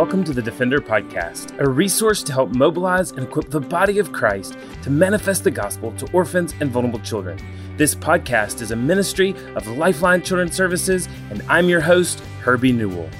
[0.00, 4.10] welcome to the Defender Podcast, a resource to help mobilize and equip the body of
[4.12, 7.38] Christ to manifest the gospel to orphans and vulnerable children.
[7.76, 13.10] This podcast is a ministry of Lifeline Children's Services, and I'm your host, Herbie Newell.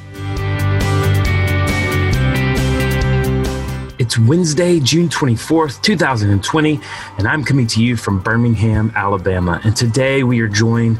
[3.98, 6.80] It's Wednesday, June 24th, 2020,
[7.18, 9.60] and I'm coming to you from Birmingham, Alabama.
[9.64, 10.98] And today we are joined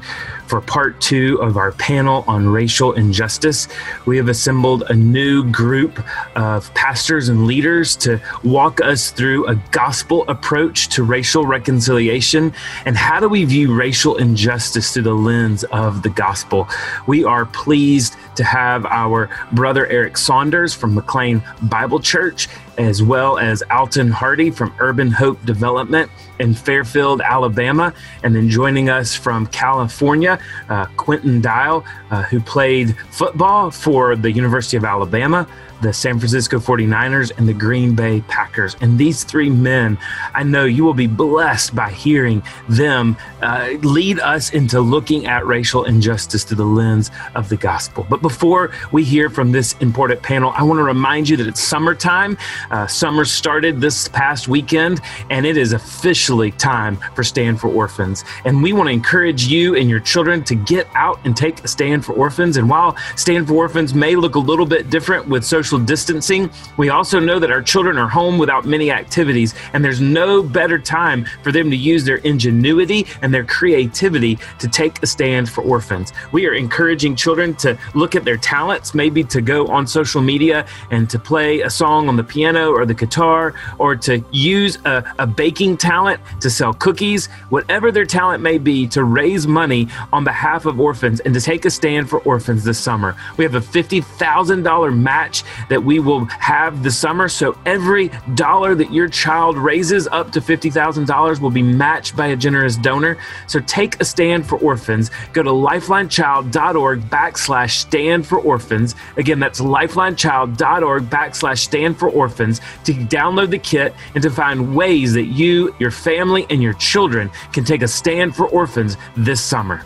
[0.50, 3.68] for part two of our panel on racial injustice.
[4.04, 6.02] We have assembled a new group
[6.34, 12.52] of pastors and leaders to walk us through a gospel approach to racial reconciliation
[12.84, 16.68] and how do we view racial injustice through the lens of the gospel.
[17.06, 23.38] We are pleased to have our brother Eric Saunders from McLean Bible Church as well
[23.38, 27.94] as Alton Hardy from Urban Hope Development in Fairfield, Alabama.
[28.24, 34.32] And then joining us from California, uh, Quinton Dial, uh, who played football for the
[34.32, 35.46] University of Alabama
[35.80, 38.76] the San Francisco 49ers and the Green Bay Packers.
[38.80, 39.98] And these three men,
[40.34, 45.46] I know you will be blessed by hearing them uh, lead us into looking at
[45.46, 48.06] racial injustice through the lens of the gospel.
[48.08, 51.62] But before we hear from this important panel, I want to remind you that it's
[51.62, 52.36] summertime.
[52.70, 55.00] Uh, summer started this past weekend,
[55.30, 58.24] and it is officially time for Stand for Orphans.
[58.44, 61.68] And we want to encourage you and your children to get out and take a
[61.68, 62.56] stand for orphans.
[62.56, 66.88] And while Stand for Orphans may look a little bit different with social distancing, we
[66.88, 71.26] also know that our children are home without many activities, and there's no better time
[71.42, 76.12] for them to use their ingenuity and their creativity to take a stand for orphans.
[76.32, 80.66] We are encouraging children to look at their talents, maybe to go on social media
[80.90, 85.02] and to play a song on the piano or the guitar, or to use a,
[85.18, 90.24] a baking talent to sell cookies, whatever their talent may be, to raise money on
[90.24, 93.16] behalf of orphans and to take a stand for orphans this summer.
[93.36, 97.28] We have a $50,000 match that we will have this summer.
[97.28, 102.36] So every dollar that your child raises up to $50,000 will be matched by a
[102.36, 103.18] generous donor.
[103.46, 105.10] So take a stand for orphans.
[105.32, 108.94] Go to lifelinechild.org backslash stand for orphans.
[109.16, 115.12] Again, that's lifelinechild.org backslash stand for orphans to download the kit and to find ways
[115.14, 119.84] that you, your family, and your children can take a stand for orphans this summer.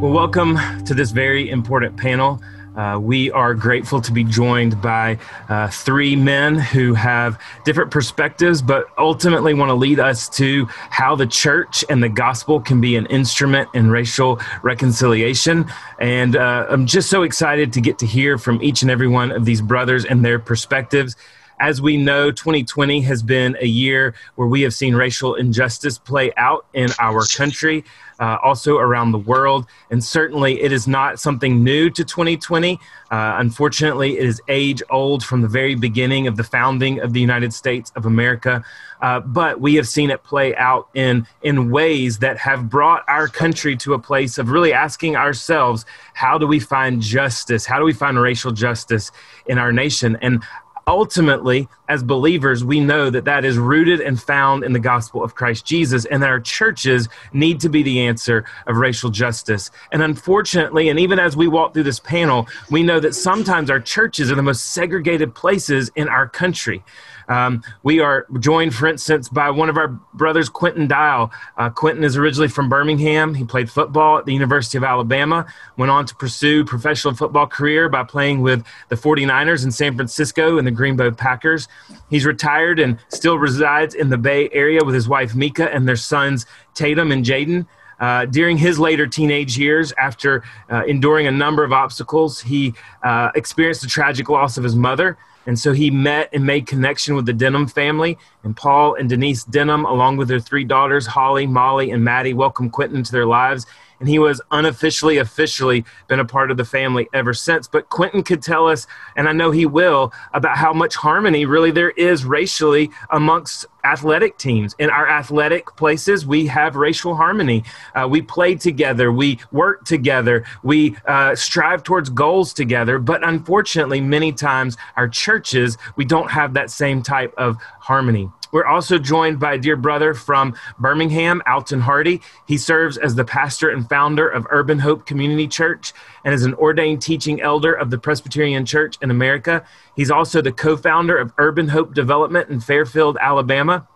[0.00, 2.40] Well, welcome to this very important panel.
[2.76, 5.18] Uh, we are grateful to be joined by
[5.48, 11.16] uh, three men who have different perspectives, but ultimately want to lead us to how
[11.16, 15.64] the church and the gospel can be an instrument in racial reconciliation.
[15.98, 19.32] And uh, I'm just so excited to get to hear from each and every one
[19.32, 21.16] of these brothers and their perspectives.
[21.58, 26.32] As we know, 2020 has been a year where we have seen racial injustice play
[26.36, 27.84] out in our country
[28.18, 29.66] uh, also around the world.
[29.90, 32.78] And certainly it is not something new to 2020.
[33.10, 37.20] Uh, unfortunately, it is age old from the very beginning of the founding of the
[37.20, 38.64] United States of America.
[39.02, 43.28] Uh, but we have seen it play out in, in ways that have brought our
[43.28, 45.84] country to a place of really asking ourselves
[46.14, 47.66] how do we find justice?
[47.66, 49.12] How do we find racial justice
[49.46, 50.16] in our nation?
[50.22, 50.42] And
[50.86, 55.34] ultimately, as believers, we know that that is rooted and found in the gospel of
[55.34, 59.70] Christ Jesus, and that our churches need to be the answer of racial justice.
[59.92, 63.80] And unfortunately, and even as we walk through this panel, we know that sometimes our
[63.80, 66.84] churches are the most segregated places in our country.
[67.28, 71.30] Um, we are joined, for instance, by one of our brothers, Quinton Dial.
[71.56, 73.34] Uh, Quinton is originally from Birmingham.
[73.34, 77.88] He played football at the University of Alabama, went on to pursue professional football career
[77.88, 81.68] by playing with the 49ers in San Francisco and the Green Bay Packers.
[82.10, 85.96] He's retired and still resides in the Bay Area with his wife, Mika, and their
[85.96, 87.66] sons, Tatum and Jaden.
[87.98, 93.30] Uh, during his later teenage years, after uh, enduring a number of obstacles, he uh,
[93.34, 95.16] experienced the tragic loss of his mother.
[95.46, 98.18] And so he met and made connection with the Denham family.
[98.42, 102.72] And Paul and Denise Denham, along with their three daughters, Holly, Molly, and Maddie, welcomed
[102.72, 103.66] Quinton into their lives
[104.00, 107.68] and he was unofficially, officially been a part of the family ever since.
[107.68, 111.70] But Quinton could tell us, and I know he will, about how much harmony really
[111.70, 114.74] there is racially amongst athletic teams.
[114.78, 117.62] In our athletic places, we have racial harmony.
[117.94, 122.98] Uh, we play together, we work together, we uh, strive towards goals together.
[122.98, 128.30] But unfortunately, many times our churches, we don't have that same type of harmony.
[128.56, 132.22] We're also joined by a dear brother from Birmingham, Alton Hardy.
[132.48, 135.92] He serves as the pastor and founder of Urban Hope Community Church
[136.24, 139.62] and is an ordained teaching elder of the Presbyterian Church in America.
[139.94, 143.86] He's also the co founder of Urban Hope Development in Fairfield, Alabama.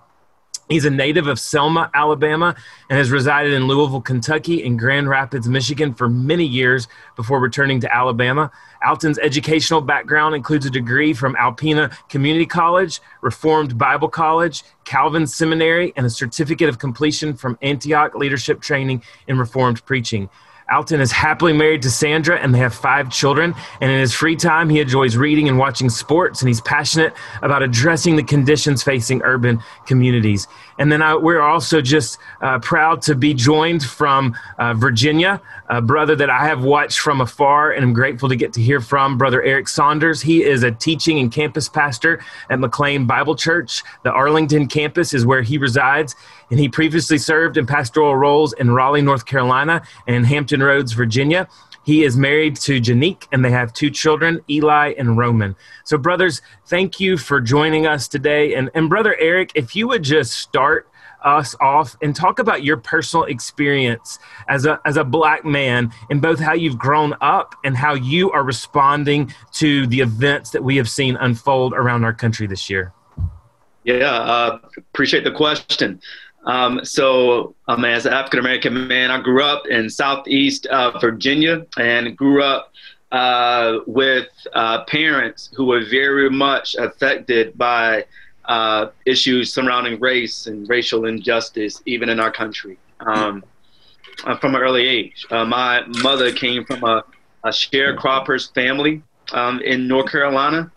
[0.71, 2.55] He's a native of Selma, Alabama,
[2.89, 6.87] and has resided in Louisville, Kentucky, and Grand Rapids, Michigan for many years
[7.17, 8.53] before returning to Alabama.
[8.81, 15.93] Alton's educational background includes a degree from Alpena Community College, Reformed Bible College, Calvin Seminary,
[15.97, 20.31] and a certificate of completion from Antioch Leadership Training in Reformed Preaching.
[20.71, 23.55] Alton is happily married to Sandra and they have five children.
[23.81, 27.63] And in his free time, he enjoys reading and watching sports, and he's passionate about
[27.63, 30.47] addressing the conditions facing urban communities.
[30.81, 35.83] And then I, we're also just uh, proud to be joined from uh, Virginia, a
[35.83, 39.19] brother that I have watched from afar and I'm grateful to get to hear from,
[39.19, 40.23] Brother Eric Saunders.
[40.23, 43.83] He is a teaching and campus pastor at McLean Bible Church.
[44.05, 46.17] The Arlington campus is where he resides
[46.51, 51.47] and he previously served in pastoral roles in Raleigh, North Carolina, and Hampton Roads, Virginia.
[51.91, 55.57] He is married to Janique, and they have two children, Eli and Roman.
[55.83, 58.55] So, brothers, thank you for joining us today.
[58.55, 60.89] And, and brother Eric, if you would just start
[61.25, 66.21] us off and talk about your personal experience as a as a black man in
[66.21, 70.77] both how you've grown up and how you are responding to the events that we
[70.77, 72.93] have seen unfold around our country this year.
[73.83, 76.01] Yeah, uh, appreciate the question.
[76.45, 81.67] Um, so, um, as an African American man, I grew up in Southeast uh, Virginia
[81.77, 82.73] and grew up
[83.13, 88.05] uh, with uh, parents who were very much affected by
[88.47, 93.45] uh, issues surrounding race and racial injustice, even in our country, um,
[94.41, 95.27] from an early age.
[95.31, 97.05] Uh, my mother came from a,
[97.45, 99.03] a sharecropper's family
[99.33, 100.71] um, in North Carolina.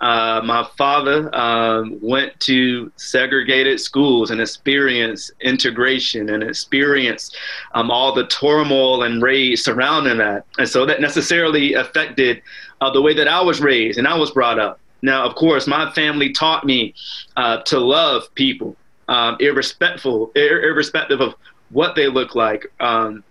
[0.00, 7.36] Uh, my father um, went to segregated schools and experienced integration and experienced
[7.74, 10.44] um, all the turmoil and rage surrounding that.
[10.58, 12.42] And so that necessarily affected
[12.80, 14.80] uh, the way that I was raised and I was brought up.
[15.02, 16.94] Now, of course, my family taught me
[17.36, 18.76] uh, to love people,
[19.08, 21.34] um, irrespectful, ir- irrespective of
[21.70, 23.22] what they look like, um,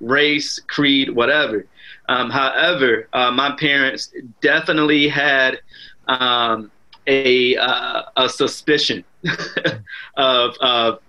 [0.00, 1.66] race, creed, whatever.
[2.08, 5.60] Um, however, uh, my parents definitely had
[6.08, 6.70] um,
[7.06, 9.04] a uh, a suspicion
[10.16, 11.00] of, of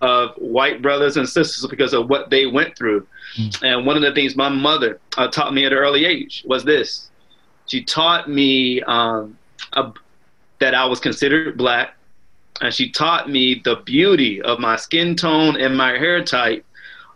[0.00, 3.06] of white brothers and sisters because of what they went through.
[3.38, 3.62] Mm.
[3.62, 6.64] And one of the things my mother uh, taught me at an early age was
[6.64, 7.10] this:
[7.66, 9.38] she taught me um,
[10.58, 11.96] that I was considered black,
[12.60, 16.64] and she taught me the beauty of my skin tone and my hair type,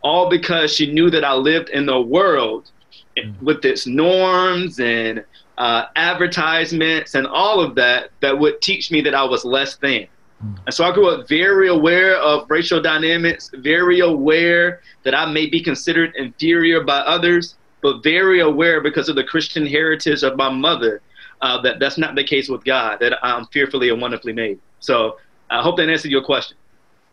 [0.02, 2.70] all because she knew that I lived in the world
[3.16, 3.42] mm.
[3.42, 5.24] with its norms and
[5.58, 10.06] uh, advertisements and all of that that would teach me that I was less than.
[10.40, 15.46] And so I grew up very aware of racial dynamics, very aware that I may
[15.46, 20.50] be considered inferior by others, but very aware because of the Christian heritage of my
[20.50, 21.00] mother
[21.40, 24.58] uh, that that's not the case with God, that I'm fearfully and wonderfully made.
[24.80, 25.18] So
[25.50, 26.56] I hope that answered your question.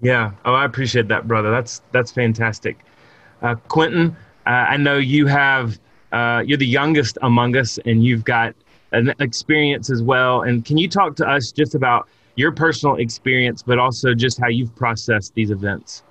[0.01, 0.31] Yeah.
[0.43, 1.49] Oh, I appreciate that, brother.
[1.51, 2.79] That's that's fantastic.
[3.41, 4.15] Uh, Quinton,
[4.45, 5.79] uh, I know you have
[6.13, 8.53] uh, you're the youngest among us, and you've got
[8.91, 10.43] an experience as well.
[10.43, 14.47] And can you talk to us just about your personal experience, but also just how
[14.47, 16.03] you've processed these events?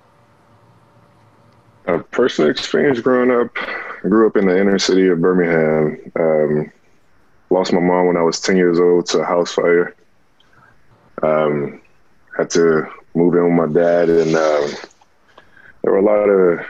[1.87, 6.11] A personal experience growing up, I grew up in the inner city of Birmingham.
[6.19, 6.71] Um,
[7.49, 9.95] lost my mom when I was 10 years old to a house fire.
[11.21, 11.81] Um,
[12.37, 14.71] had to move in with my dad, and um,
[15.81, 16.65] there were a lot of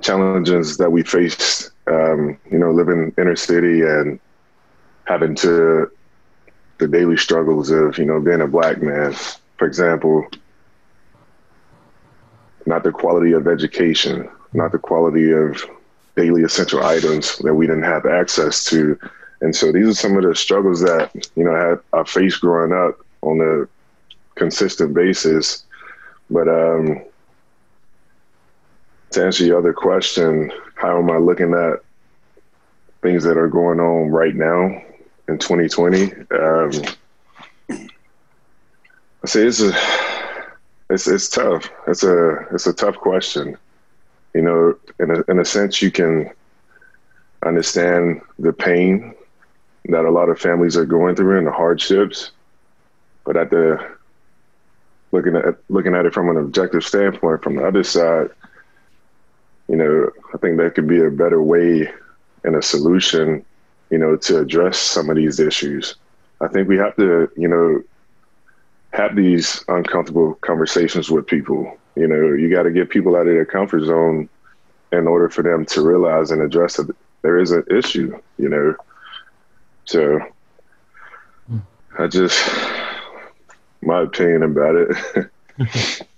[0.00, 4.18] challenges that we faced um, you know, living inner city and
[5.04, 5.90] having to
[6.78, 9.14] the daily struggles of, you know, being a black man.
[9.56, 10.26] For example,
[12.66, 15.62] not the quality of education, not the quality of
[16.16, 18.98] daily essential items that we didn't have access to.
[19.40, 22.40] And so these are some of the struggles that, you know, I, had, I faced
[22.40, 23.68] growing up on a
[24.38, 25.64] consistent basis.
[26.30, 27.02] But um,
[29.10, 31.80] to answer your other question, how am I looking at
[33.02, 34.82] things that are going on right now
[35.28, 36.12] in 2020?
[36.32, 36.72] Um,
[39.22, 39.72] I say it's a,
[40.90, 41.70] it's it's tough.
[41.86, 43.56] It's a it's a tough question.
[44.34, 46.28] You know, in a in a sense, you can
[47.46, 49.14] understand the pain
[49.88, 52.32] that a lot of families are going through and the hardships,
[53.24, 53.78] but at the
[55.12, 58.30] looking at looking at it from an objective standpoint, from the other side,
[59.68, 61.90] you know, I think that could be a better way
[62.44, 63.44] and a solution,
[63.90, 65.96] you know, to address some of these issues.
[66.40, 67.82] I think we have to, you know,
[68.92, 71.78] have these uncomfortable conversations with people.
[71.94, 74.28] You know, you got to get people out of their comfort zone
[74.92, 78.74] in order for them to realize and address that there is an issue, you know.
[79.84, 80.20] So
[81.46, 81.58] hmm.
[81.98, 82.42] I just,
[83.80, 85.30] my opinion about it.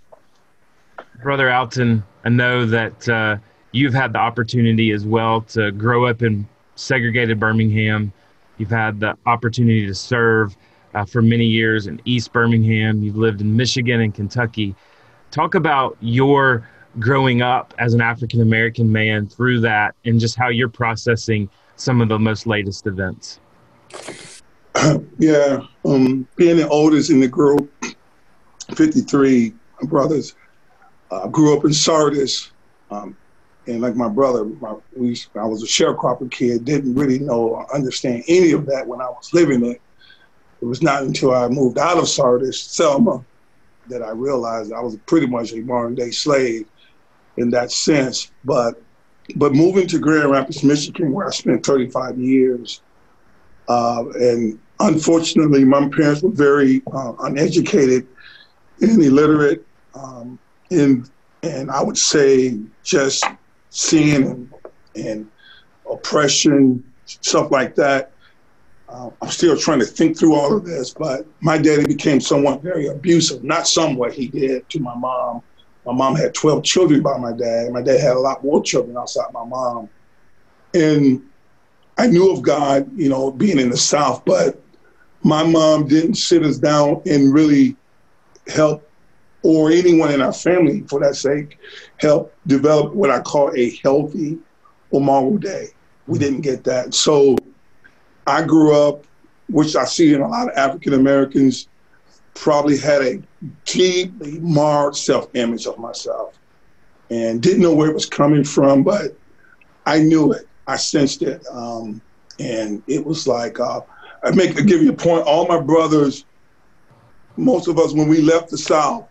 [1.24, 3.38] Brother Alton, I know that uh,
[3.72, 8.12] you've had the opportunity as well to grow up in segregated Birmingham.
[8.58, 10.54] You've had the opportunity to serve
[10.94, 13.02] uh, for many years in East Birmingham.
[13.02, 14.74] You've lived in Michigan and Kentucky.
[15.30, 20.50] Talk about your growing up as an African American man through that and just how
[20.50, 23.40] you're processing some of the most latest events.
[25.18, 27.72] Yeah, um, being the oldest in the group,
[28.74, 29.54] 53
[29.84, 30.34] brothers,
[31.10, 32.50] uh, grew up in Sardis.
[32.90, 33.16] Um,
[33.66, 37.74] and like my brother, my, we, I was a sharecropper kid, didn't really know or
[37.74, 39.80] understand any of that when I was living it.
[40.60, 43.24] It was not until I moved out of Sardis, Selma,
[43.88, 46.66] that I realized I was pretty much a modern day slave
[47.36, 48.30] in that sense.
[48.44, 48.80] But
[49.36, 52.82] but moving to Grand Rapids, Michigan, where I spent 35 years,
[53.68, 58.06] uh, and unfortunately, my parents were very uh, uneducated
[58.80, 60.38] and illiterate, um,
[60.70, 61.08] and
[61.42, 63.24] and I would say just
[63.70, 64.52] seeing and,
[64.94, 65.30] and
[65.90, 68.12] oppression, stuff like that.
[68.88, 72.62] Uh, I'm still trying to think through all of this, but my daddy became somewhat
[72.62, 73.42] very abusive.
[73.42, 75.42] Not somewhat, he did to my mom.
[75.84, 77.72] My mom had 12 children by my dad.
[77.72, 79.90] My dad had a lot more children outside my mom.
[80.74, 81.22] And
[81.98, 84.62] I knew of God, you know, being in the South, but
[85.22, 87.76] my mom didn't sit us down and really
[88.48, 88.90] help,
[89.44, 91.58] or anyone in our family, for that sake,
[91.98, 94.38] help develop what I call a healthy
[94.90, 95.68] imago Dei.
[96.06, 96.94] We didn't get that.
[96.94, 97.36] So
[98.26, 99.06] I grew up,
[99.50, 101.68] which I see in a lot of African Americans,
[102.32, 103.22] probably had a
[103.66, 106.38] deeply marred self image of myself
[107.10, 109.14] and didn't know where it was coming from, but
[109.84, 110.48] I knew it.
[110.66, 111.44] I sensed it.
[111.50, 112.00] Um,
[112.40, 113.82] and it was like, uh,
[114.22, 115.26] I make I give you a point.
[115.26, 116.24] All my brothers,
[117.36, 119.06] most of us, when we left the South,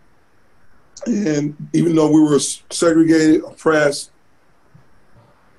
[1.06, 4.10] and even though we were segregated, oppressed,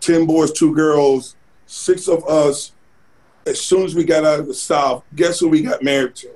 [0.01, 2.73] 10 boys, two girls, six of us,
[3.45, 6.29] as soon as we got out of the South, guess who we got married to?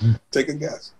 [0.30, 0.92] Take a guess.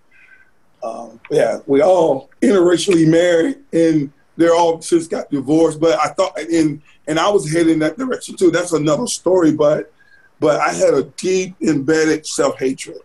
[0.83, 5.81] Um, yeah, we all interracially married, and they're all since got divorced.
[5.81, 8.51] But I thought, and and I was heading that direction too.
[8.51, 9.53] That's another story.
[9.53, 9.93] But
[10.39, 12.99] but I had a deep embedded self hatred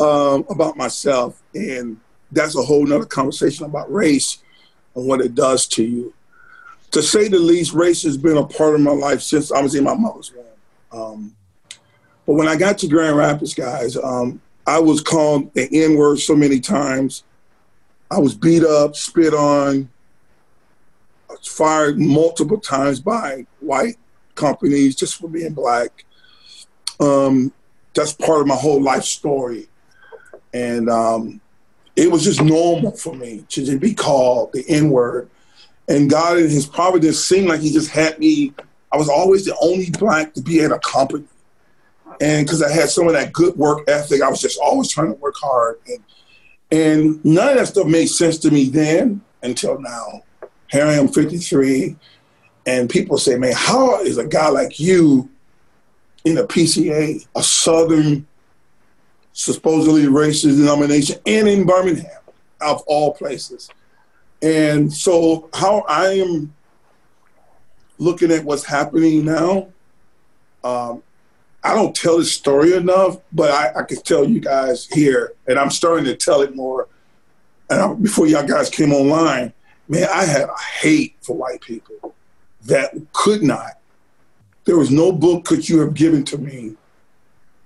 [0.00, 2.00] um, about myself, and
[2.32, 4.38] that's a whole nother conversation about race
[4.94, 6.14] and what it does to you.
[6.92, 9.74] To say the least, race has been a part of my life since I was
[9.74, 10.46] in my mother's womb.
[10.92, 11.36] Um,
[12.26, 16.18] but when I got to Grand Rapids, guys, um, I was called the N word
[16.18, 17.24] so many times.
[18.10, 19.88] I was beat up, spit on,
[21.44, 23.96] fired multiple times by white
[24.34, 26.04] companies just for being black.
[26.98, 27.52] Um,
[27.94, 29.68] that's part of my whole life story.
[30.52, 31.40] And um,
[31.96, 35.28] it was just normal for me to just be called the N word.
[35.88, 38.52] And God in his providence seemed like he just had me,
[38.92, 41.24] I was always the only black to be at a company.
[42.20, 45.08] And because I had some of that good work ethic, I was just always trying
[45.08, 45.78] to work hard.
[45.86, 46.04] And,
[46.70, 50.22] and none of that stuff made sense to me then until now.
[50.70, 51.94] Here I am, 53,
[52.66, 55.30] and people say, man, how is a guy like you
[56.24, 58.26] in a PCA, a Southern,
[59.36, 62.22] supposedly racist denomination, and in Birmingham,
[62.60, 63.68] of all places?
[64.42, 66.54] And so, how I am
[67.98, 69.68] looking at what's happening now,
[70.64, 71.02] um,
[71.62, 75.58] I don't tell this story enough, but I, I can tell you guys here, and
[75.58, 76.88] I'm starting to tell it more.
[77.68, 79.52] And I, before y'all guys came online,
[79.86, 82.14] man, I had a hate for white people
[82.64, 83.78] that could not.
[84.64, 86.74] There was no book could you have given to me.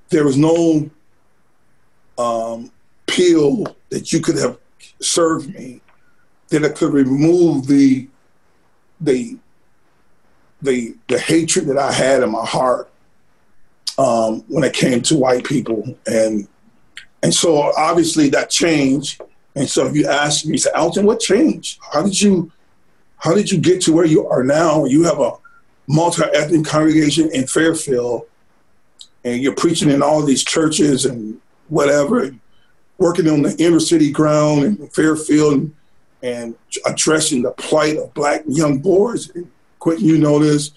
[0.09, 0.91] There was no
[2.21, 2.71] um,
[3.07, 4.59] pill that you could have
[5.01, 5.81] served me
[6.49, 8.09] that it could remove the
[9.01, 9.39] the
[10.63, 12.91] the the hatred that I had in my heart
[13.99, 16.47] um, when it came to white people, and
[17.23, 19.23] and so obviously that changed
[19.55, 21.81] and so if you ask me, say, Alton, what changed?
[21.93, 22.51] How did you
[23.19, 24.87] how did you get to where you are now?
[24.87, 25.33] You have a
[25.87, 28.27] multi-ethnic congregation in Fairfield,
[29.25, 31.39] and you're preaching in all these churches and
[31.71, 32.35] whatever,
[32.99, 35.75] working on the inner city ground in Fairfield and,
[36.23, 39.31] and addressing the plight of black young boys.
[39.31, 40.73] And Quinton, you know this,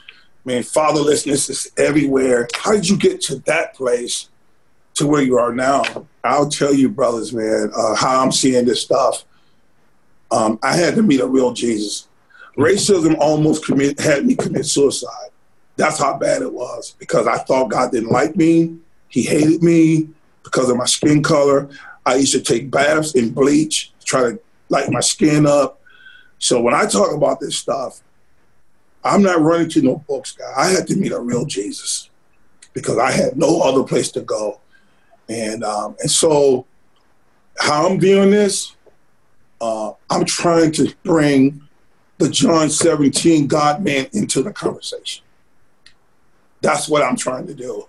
[0.46, 2.48] man, fatherlessness is everywhere.
[2.56, 4.30] How did you get to that place
[4.96, 6.08] to where you are now?
[6.24, 9.26] I'll tell you, brothers, man, uh, how I'm seeing this stuff.
[10.32, 12.08] Um, I had to meet a real Jesus.
[12.58, 15.30] Racism almost commit, had me commit suicide.
[15.76, 18.78] That's how bad it was because I thought God didn't like me.
[19.10, 20.10] He hated me
[20.44, 21.70] because of my skin color.
[22.06, 25.82] I used to take baths in bleach, try to light my skin up.
[26.40, 28.02] So when I talk about this stuff,
[29.04, 30.52] I'm not running to no books, guy.
[30.56, 32.10] I had to meet a real Jesus
[32.74, 34.60] because I had no other place to go.
[35.30, 36.66] And um, and so
[37.58, 38.76] how I'm viewing this,
[39.62, 41.68] uh, I'm trying to bring
[42.18, 45.24] the John 17 God man into the conversation.
[46.62, 47.88] That's what I'm trying to do.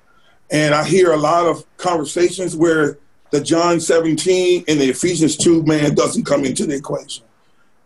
[0.50, 2.98] And I hear a lot of conversations where
[3.30, 7.24] the John 17 and the Ephesians 2 man doesn't come into the equation.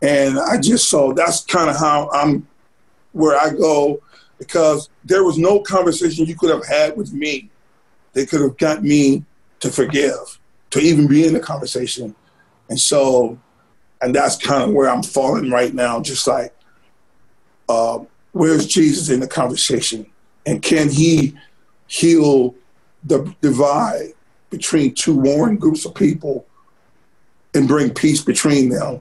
[0.03, 2.47] And I just so that's kind of how I'm
[3.13, 4.01] where I go
[4.39, 7.51] because there was no conversation you could have had with me
[8.13, 9.25] that could have got me
[9.61, 10.39] to forgive,
[10.71, 12.15] to even be in the conversation.
[12.69, 13.39] And so,
[14.01, 16.55] and that's kind of where I'm falling right now, just like,
[17.69, 18.01] uh,
[18.33, 20.07] where's Jesus in the conversation?
[20.47, 21.35] And can he
[21.89, 22.55] heal
[23.05, 24.13] the divide
[24.51, 26.47] between two warring groups of people
[27.55, 29.01] and bring peace between them?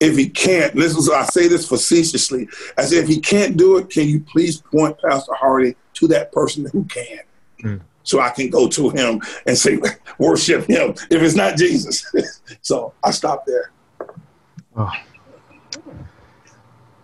[0.00, 4.08] if he can't, listen, I say this facetiously, as if he can't do it, can
[4.08, 7.20] you please point Pastor Hardy to that person who can?
[7.62, 7.80] Mm.
[8.02, 9.78] So I can go to him and say,
[10.18, 12.06] worship him if it's not Jesus.
[12.62, 13.72] so I stop there.
[14.76, 14.92] Oh.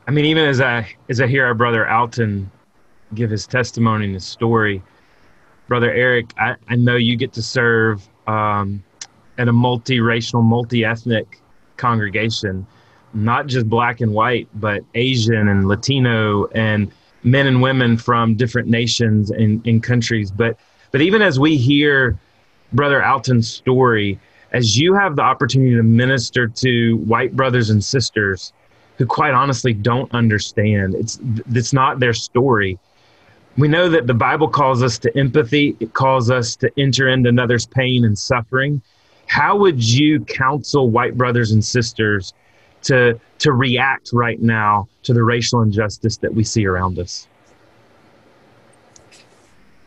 [0.06, 2.50] I mean, even as I as I hear our brother Alton
[3.14, 4.82] give his testimony and his story,
[5.72, 8.84] brother Eric, I, I know you get to serve um,
[9.38, 11.40] at a multiracial, multi-ethnic
[11.76, 12.66] congregation
[13.14, 16.90] not just black and white, but Asian and Latino and
[17.22, 20.30] men and women from different nations and, and countries.
[20.30, 20.56] But
[20.90, 22.18] but even as we hear
[22.72, 24.18] Brother Alton's story,
[24.52, 28.52] as you have the opportunity to minister to white brothers and sisters
[28.98, 31.18] who quite honestly don't understand, it's
[31.54, 32.78] it's not their story.
[33.58, 37.28] We know that the Bible calls us to empathy, it calls us to enter into
[37.28, 38.80] another's pain and suffering.
[39.26, 42.32] How would you counsel white brothers and sisters
[42.82, 47.28] to to react right now to the racial injustice that we see around us?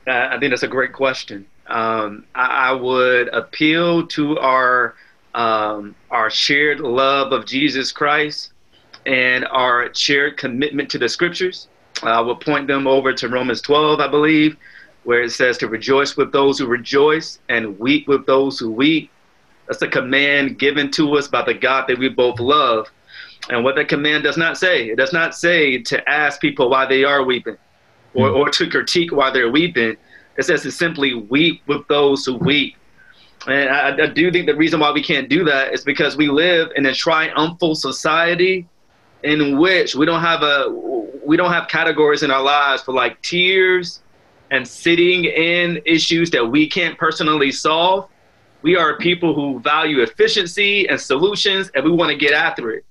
[0.08, 1.48] Uh, I think that's a great question.
[1.68, 4.94] Um, I, I, would appeal to our
[5.34, 8.54] um, our shared love of Jesus Christ
[9.08, 11.68] and our shared commitment to the Scriptures.
[12.04, 14.58] I will point them over to Romans 12, I believe,
[15.04, 19.12] where it says to rejoice with those who rejoice and weep with those who weep.
[19.68, 22.88] That's a command given to us by the God that we both love.
[23.50, 26.86] And what that command does not say, it does not say to ask people why
[26.86, 27.58] they are weeping
[28.14, 28.36] or, mm.
[28.36, 29.96] or to critique why they're weeping.
[30.38, 32.76] It says to simply weep with those who weep.
[33.48, 36.28] And I, I, do think the reason why we can't do that is because we
[36.28, 38.68] live in a triumphal society
[39.26, 40.70] in which we don't have a
[41.26, 44.02] we don't have categories in our lives for like tears
[44.52, 48.08] and sitting in issues that we can't personally solve
[48.66, 52.84] we are people who value efficiency and solutions, and we want to get after it.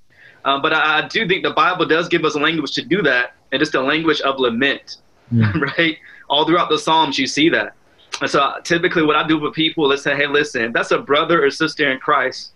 [0.45, 3.03] Um, but I, I, do think the Bible does give us a language to do
[3.03, 4.99] that, and it's the language of lament,
[5.33, 5.53] mm.
[5.77, 5.99] right?
[6.29, 7.75] All throughout the Psalms, you see that.
[8.21, 11.45] And so typically, what I do with people is say, hey, listen, that's a brother
[11.45, 12.53] or sister in Christ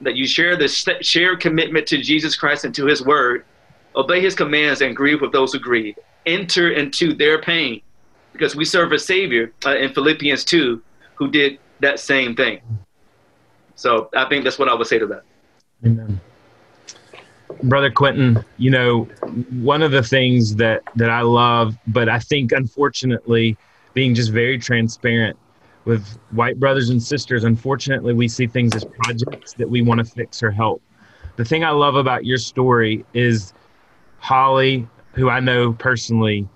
[0.00, 3.44] that you share this shared commitment to Jesus Christ and to His Word,
[3.96, 5.98] obey His commands, and grieve with those who grieve.
[6.26, 7.80] Enter into their pain,
[8.32, 10.82] because we serve a Savior uh, in Philippians 2
[11.14, 12.60] who did that same thing.
[13.74, 15.22] So I think that's what I would say to that.
[15.84, 16.20] Amen.
[17.62, 19.04] Brother Quinton, you know,
[19.50, 23.56] one of the things that, that I love, but I think unfortunately,
[23.92, 25.36] being just very transparent
[25.90, 30.04] with white brothers and sisters, unfortunately, we see things as projects that we want to
[30.04, 30.80] fix or help.
[31.34, 33.52] The thing I love about your story is
[34.18, 36.48] Holly, who I know personally,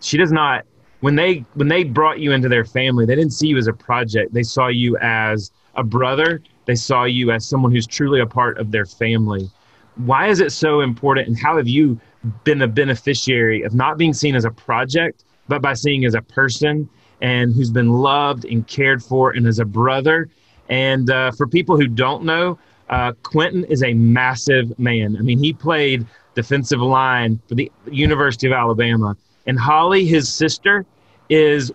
[0.00, 0.64] she does not
[1.00, 3.72] when they when they brought you into their family, they didn't see you as a
[3.74, 4.32] project.
[4.32, 6.42] They saw you as a brother.
[6.64, 9.50] They saw you as someone who's truly a part of their family.
[9.96, 12.00] Why is it so important, and how have you
[12.44, 16.22] been a beneficiary of not being seen as a project, but by seeing as a
[16.22, 16.88] person
[17.20, 20.28] and who's been loved and cared for, and as a brother?
[20.68, 25.16] And uh, for people who don't know, uh, Quinton is a massive man.
[25.16, 30.84] I mean, he played defensive line for the University of Alabama and Holly, his sister,
[31.28, 31.72] is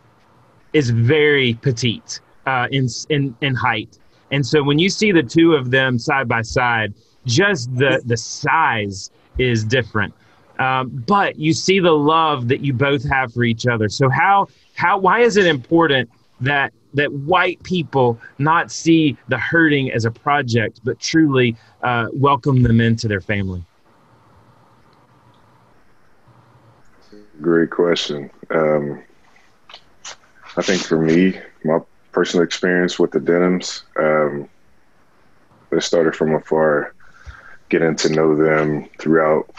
[0.73, 3.99] is very petite uh, in in in height.
[4.31, 6.93] And so when you see the two of them side by side,
[7.25, 10.13] just the the size is different.
[10.59, 13.89] Um, but you see the love that you both have for each other.
[13.89, 16.09] So how how why is it important
[16.41, 22.63] that that white people not see the hurting as a project, but truly uh, welcome
[22.63, 23.63] them into their family?
[27.41, 28.29] Great question.
[28.49, 29.03] Um,
[30.57, 31.79] I think for me, my
[32.13, 34.47] personal experience with the Denhams, um,
[35.71, 36.93] it started from afar,
[37.67, 39.53] getting to know them throughout.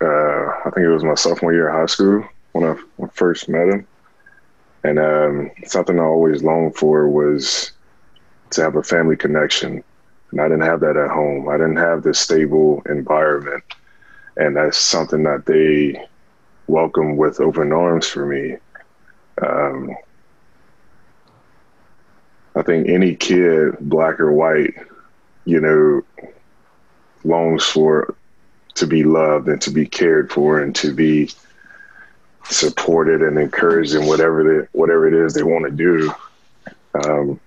[0.00, 3.68] Uh, I think it was my sophomore year of high school when I, first met
[3.68, 3.86] him,
[4.82, 7.72] and um, something I always longed for was
[8.50, 9.82] to have a family connection,
[10.30, 11.48] and I didn't have that at home.
[11.48, 13.62] I didn't have this stable environment,
[14.36, 16.04] and that's something that they
[16.66, 18.56] welcome with open arms for me.
[19.42, 19.94] Um,
[22.56, 24.74] I think any kid, black or white,
[25.44, 26.02] you know,
[27.24, 28.14] longs for
[28.74, 31.30] to be loved and to be cared for and to be
[32.44, 36.12] supported and encouraged in whatever they, whatever it is they want to do.
[37.04, 37.40] Um,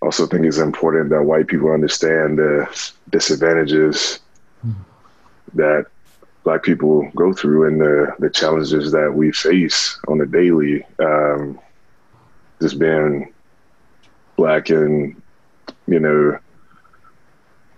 [0.00, 2.68] also think it's important that white people understand the
[3.10, 4.20] disadvantages
[4.66, 4.74] mm.
[5.54, 5.86] that
[6.44, 10.84] black people go through and the, the challenges that we face on a daily.
[10.98, 11.60] Um,
[12.60, 13.32] just being
[14.36, 15.20] black and,
[15.86, 16.38] you know,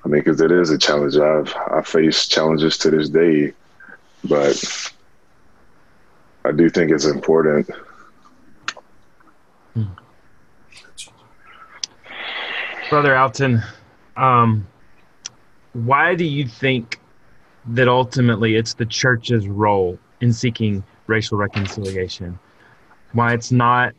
[0.04, 1.16] I mean, because it is a challenge.
[1.16, 3.52] I've I face challenges to this day,
[4.24, 4.92] but
[6.44, 7.70] I do think it's important.
[9.72, 9.84] Hmm.
[12.90, 13.62] Brother Alton,
[14.16, 14.66] um,
[15.72, 17.00] why do you think
[17.66, 22.38] that ultimately it's the church's role in seeking racial reconciliation.
[23.12, 23.94] Why it's not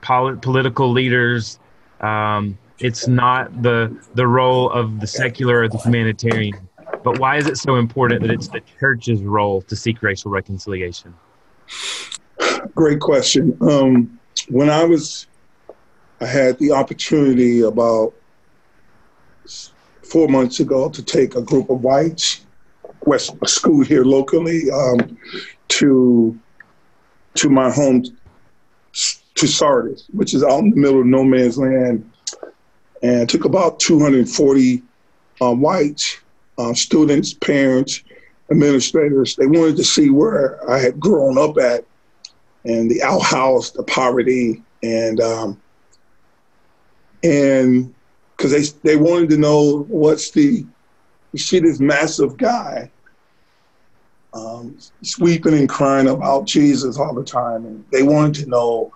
[0.00, 1.58] polit- political leaders,
[2.00, 6.68] um, it's not the the role of the secular or the humanitarian,
[7.02, 11.14] but why is it so important that it's the church's role to seek racial reconciliation?
[12.74, 13.56] Great question.
[13.60, 15.26] Um, when I was,
[16.20, 18.14] I had the opportunity about
[20.02, 22.46] four months ago to take a group of whites
[23.08, 25.18] West School here locally um,
[25.68, 26.38] to
[27.34, 28.04] to my home
[29.34, 32.10] to Sardis, which is out in the middle of no man's land,
[33.02, 34.82] and took about 240
[35.40, 36.20] um, white
[36.58, 38.02] uh, students, parents,
[38.50, 39.36] administrators.
[39.36, 41.84] They wanted to see where I had grown up at,
[42.64, 45.60] and the outhouse, the poverty, and um,
[47.22, 47.94] and
[48.36, 50.66] because they they wanted to know what's the
[51.32, 52.90] you see this massive guy
[54.34, 57.64] um, sweeping and crying about Jesus all the time.
[57.66, 58.92] And they wanted to know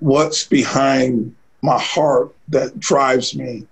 [0.00, 3.66] what's behind my heart that drives me.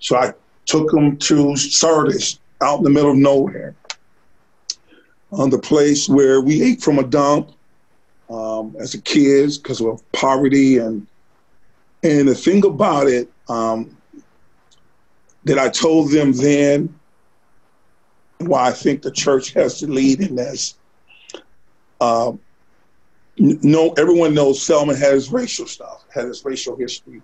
[0.00, 0.32] So I
[0.64, 3.74] took them to Sardis, out in the middle of nowhere,
[5.32, 7.52] on the place where we ate from a dump
[8.30, 11.06] um, as a kids because of poverty and
[12.02, 13.94] and the thing about it um,
[15.44, 16.94] that I told them then
[18.38, 20.78] why I think the church has to lead in this.
[22.00, 22.32] Uh,
[23.38, 27.22] no, everyone knows Selma has racial stuff, has its racial history.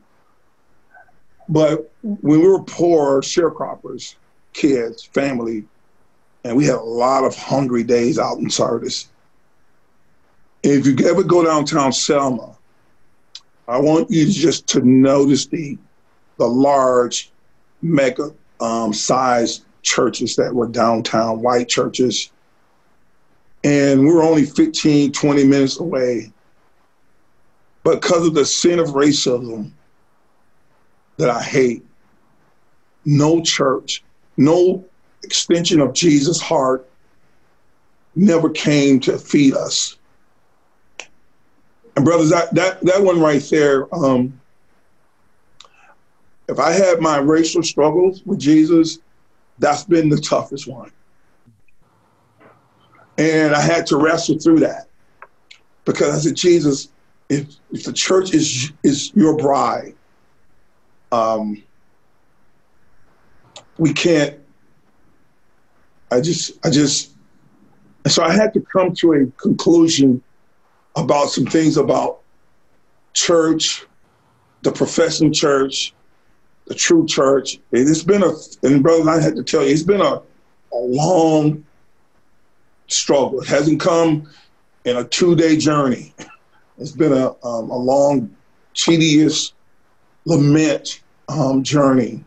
[1.49, 4.17] But when we were poor sharecroppers,
[4.53, 5.65] kids, family,
[6.45, 9.09] and we had a lot of hungry days out in Sardis.
[10.63, 12.57] if you ever go downtown Selma,
[13.69, 15.77] I want you just to notice the
[16.39, 17.31] the large
[17.83, 22.31] mega um, size churches that were downtown, white churches.
[23.67, 26.33] And we were only 15, 20 minutes away.
[27.83, 29.73] But because of the sin of racism
[31.17, 31.85] that I hate,
[33.05, 34.05] no church,
[34.37, 34.85] no
[35.25, 36.89] extension of Jesus' heart
[38.15, 39.99] never came to feed us.
[41.97, 44.41] And brothers, that that, that one right there, um,
[46.49, 49.01] if I had my racial struggles with Jesus,
[49.59, 50.93] that's been the toughest one.
[53.19, 54.89] And I had to wrestle through that
[55.85, 56.89] because I said, Jesus,
[57.29, 59.95] if, if the church is is your bride,
[61.13, 61.63] um,
[63.79, 64.39] we can't.
[66.11, 67.13] I just, I just,
[68.05, 70.23] and so I had to come to a conclusion
[70.95, 72.21] about some things about
[73.13, 73.85] church,
[74.63, 75.95] the professing church,
[76.67, 77.59] the true church.
[77.73, 80.23] It's been a, and brother, I had to tell you, it's been a,
[80.73, 81.66] a long
[82.89, 83.41] struggle.
[83.41, 84.29] It hasn't come
[84.85, 86.15] in a two-day journey.
[86.79, 88.35] It's been a, um, a long,
[88.75, 89.53] tedious
[90.25, 92.25] lament um, journey.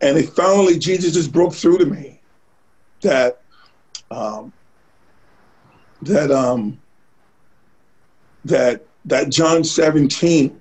[0.00, 2.20] And it finally, Jesus just broke through to me
[3.00, 3.40] that
[4.10, 4.52] um,
[6.02, 6.78] that um,
[8.44, 10.60] that that John 17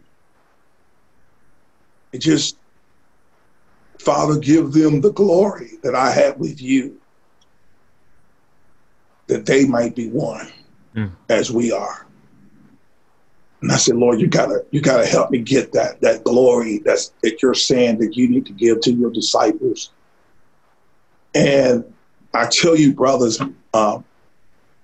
[2.13, 2.57] and just,
[3.99, 7.01] Father, give them the glory that I had with you,
[9.27, 10.47] that they might be one
[10.95, 11.11] mm.
[11.29, 12.05] as we are.
[13.61, 17.13] And I said, Lord, you gotta, you gotta help me get that, that glory that's
[17.23, 19.91] that you're saying that you need to give to your disciples.
[21.33, 21.83] And
[22.33, 23.41] I tell you, brothers,
[23.73, 24.05] um,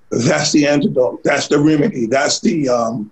[0.10, 1.23] that's the antidote.
[1.23, 2.06] That's the remedy.
[2.06, 3.12] That's the um,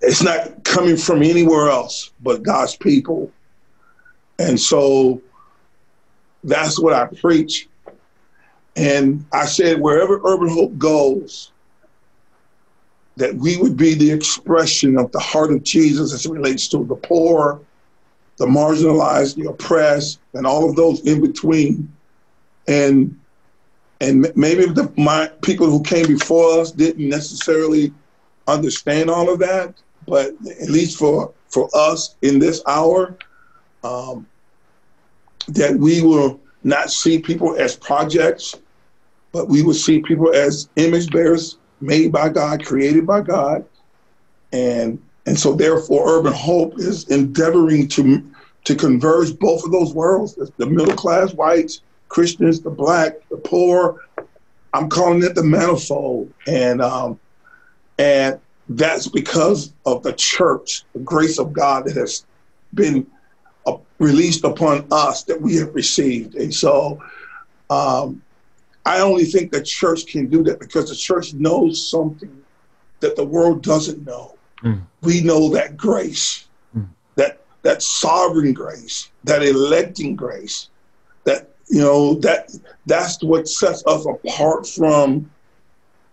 [0.00, 3.30] it's not coming from anywhere else but God's people.
[4.38, 5.20] And so
[6.44, 7.68] that's what I preach.
[8.78, 11.50] And I said, wherever Urban Hope goes,
[13.16, 16.84] that we would be the expression of the heart of Jesus as it relates to
[16.84, 17.60] the poor,
[18.36, 21.92] the marginalized, the oppressed, and all of those in between.
[22.68, 23.18] And
[24.00, 27.92] and maybe the my people who came before us didn't necessarily
[28.46, 29.74] understand all of that,
[30.06, 33.16] but at least for for us in this hour,
[33.82, 34.24] um,
[35.48, 38.54] that we will not see people as projects,
[39.32, 43.64] but we will see people as image bearers made by God, created by God,
[44.52, 48.30] and and so therefore, Urban Hope is endeavoring to
[48.64, 54.00] to converge both of those worlds: the middle class whites, Christians, the black, the poor.
[54.72, 57.20] I'm calling it the manifold, and um,
[57.98, 62.24] and that's because of the church, the grace of God that has
[62.74, 63.06] been
[63.66, 66.34] uh, released upon us that we have received.
[66.34, 67.02] And so
[67.70, 68.22] um,
[68.84, 72.42] I only think the church can do that because the church knows something
[73.00, 74.36] that the world doesn't know.
[74.62, 74.82] Mm.
[75.02, 76.88] We know that grace, mm.
[77.16, 80.70] that that sovereign grace, that electing grace,
[81.24, 82.50] that you know that
[82.86, 85.30] that's what sets us apart from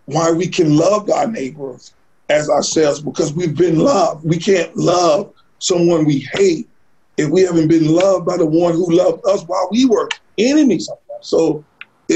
[0.04, 1.94] why we can love our neighbors
[2.28, 4.24] as ourselves because we've been loved.
[4.24, 6.68] We can't love someone we hate
[7.16, 10.88] if we haven't been loved by the one who loved us while we were enemies.
[11.20, 11.64] So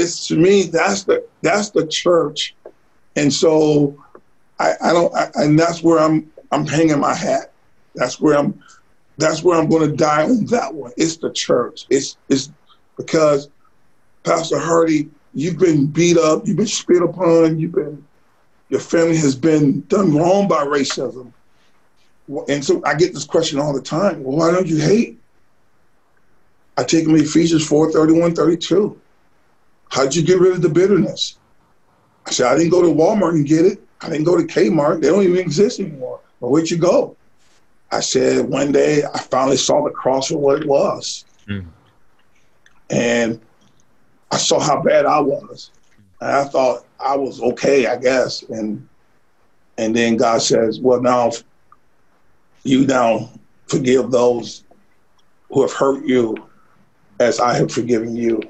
[0.01, 2.55] it's to me that's the that's the church,
[3.15, 4.03] and so
[4.59, 7.53] I, I don't I, and that's where I'm I'm hanging my hat.
[7.95, 8.61] That's where I'm
[9.17, 10.91] that's where I'm going to die on that one.
[10.97, 11.85] It's the church.
[11.89, 12.51] It's it's
[12.97, 13.49] because
[14.23, 18.03] Pastor Hardy, you've been beat up, you've been spit upon, you've been
[18.69, 21.33] your family has been done wrong by racism.
[22.47, 24.23] And so I get this question all the time.
[24.23, 25.19] Well, why don't you hate?
[26.77, 29.00] I take them Ephesians 4, 31, 32.
[29.91, 31.37] How'd you get rid of the bitterness?
[32.25, 33.81] I said, I didn't go to Walmart and get it.
[34.01, 35.01] I didn't go to Kmart.
[35.01, 36.21] They don't even exist anymore.
[36.39, 37.15] Well, where'd you go?
[37.91, 41.25] I said, one day I finally saw the cross for what it was.
[41.47, 41.65] Mm.
[42.89, 43.41] And
[44.31, 45.71] I saw how bad I was.
[46.21, 48.43] And I thought, I was okay, I guess.
[48.43, 48.87] And
[49.77, 51.31] and then God says, Well now
[52.63, 53.31] you now
[53.67, 54.63] forgive those
[55.49, 56.37] who have hurt you
[57.19, 58.41] as I have forgiven you.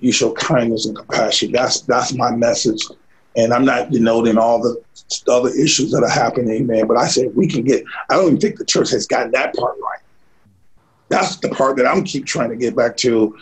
[0.00, 1.52] You show kindness and compassion.
[1.52, 2.84] That's that's my message.
[3.36, 4.82] And I'm not denoting all the
[5.30, 6.86] other issues that are happening, man.
[6.86, 9.54] But I said we can get I don't even think the church has gotten that
[9.54, 10.00] part right.
[11.08, 13.36] That's the part that I'm keep trying to get back to.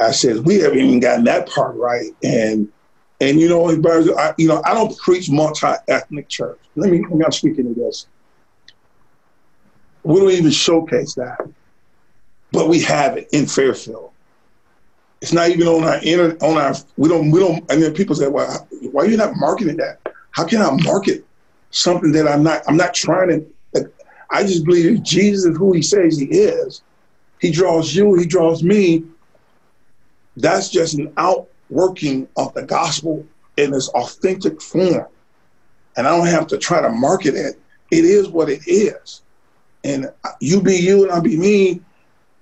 [0.00, 2.10] I said we haven't even gotten that part right.
[2.22, 2.70] And
[3.20, 6.58] and you know, I, you know, I don't preach multi-ethnic church.
[6.74, 8.06] Let me, let me speak into this.
[10.02, 11.46] We don't even showcase that,
[12.52, 14.09] but we have it in Fairfield.
[15.20, 16.74] It's not even on our inner, on our.
[16.96, 17.70] We don't, we don't.
[17.70, 20.00] And then people say, "Well, why are you not marketing that?
[20.32, 21.26] How can I market
[21.70, 22.62] something that I'm not?
[22.66, 23.46] I'm not trying to.
[23.74, 23.86] Like,
[24.30, 26.82] I just believe Jesus who He says He is.
[27.38, 28.14] He draws you.
[28.14, 29.04] He draws me.
[30.36, 35.06] That's just an outworking of the gospel in its authentic form.
[35.96, 37.60] And I don't have to try to market it.
[37.90, 39.22] It is what it is.
[39.84, 41.82] And you be you and I'll be me.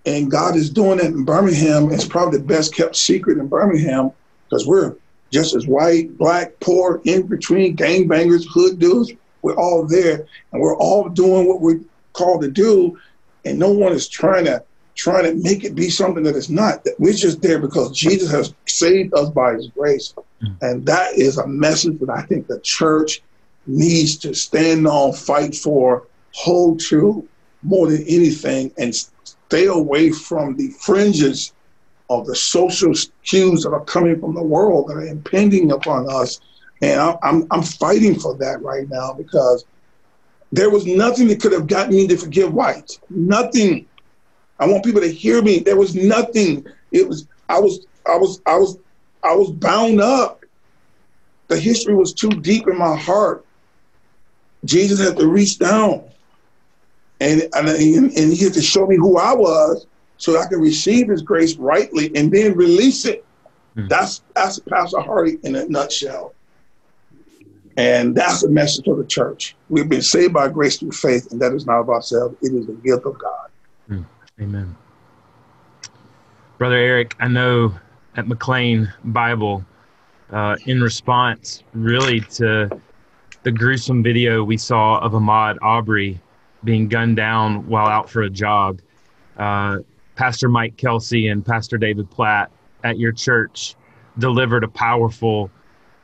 [0.06, 1.92] And God is doing it in Birmingham.
[1.92, 4.12] It's probably the best kept secret in Birmingham
[4.48, 4.96] because we're
[5.30, 9.12] just as white, black, poor, in between, gangbangers, hood dudes.
[9.42, 11.80] We're all there and we're all doing what we're
[12.12, 12.98] called to do.
[13.44, 14.62] And no one is trying to
[14.94, 16.82] trying to make it be something that it's not.
[16.84, 20.12] That we're just there because Jesus has saved us by his grace.
[20.42, 20.56] Mm.
[20.61, 23.22] And that is a message that I think the church
[23.66, 27.26] needs to stand on, fight for, hold to
[27.62, 28.94] more than anything, and
[29.50, 31.52] stay away from the fringes
[32.11, 32.92] of the social
[33.24, 36.40] cues that are coming from the world that are impending upon us.
[36.82, 39.64] And I'm, I'm, I'm fighting for that right now because
[40.52, 42.98] there was nothing that could have gotten me to forgive whites.
[43.11, 43.88] Nothing
[44.58, 45.61] I want people to hear me.
[45.61, 46.64] There was nothing.
[46.90, 48.78] It was I was I was I was
[49.22, 50.44] I was bound up.
[51.48, 53.46] The history was too deep in my heart.
[54.64, 56.08] Jesus had to reach down,
[57.20, 61.09] and and, and he had to show me who I was, so I could receive
[61.09, 63.24] His grace rightly and then release it.
[63.76, 63.88] Mm.
[63.88, 66.35] That's that's Pastor Hardy in a nutshell.
[67.76, 69.54] And that's the message of the church.
[69.68, 72.37] We've been saved by grace through faith, and that is not of ourselves.
[72.42, 73.50] It is the gift of God.
[73.88, 74.04] Mm,
[74.40, 74.76] amen.
[76.59, 77.72] Brother Eric, I know
[78.16, 79.64] at McLean Bible,
[80.33, 82.68] uh, in response really to
[83.44, 86.20] the gruesome video we saw of Ahmaud Arbery
[86.64, 88.81] being gunned down while out for a jog,
[89.37, 89.79] uh,
[90.16, 92.51] Pastor Mike Kelsey and Pastor David Platt
[92.85, 93.77] at your church
[94.18, 95.51] delivered a powerful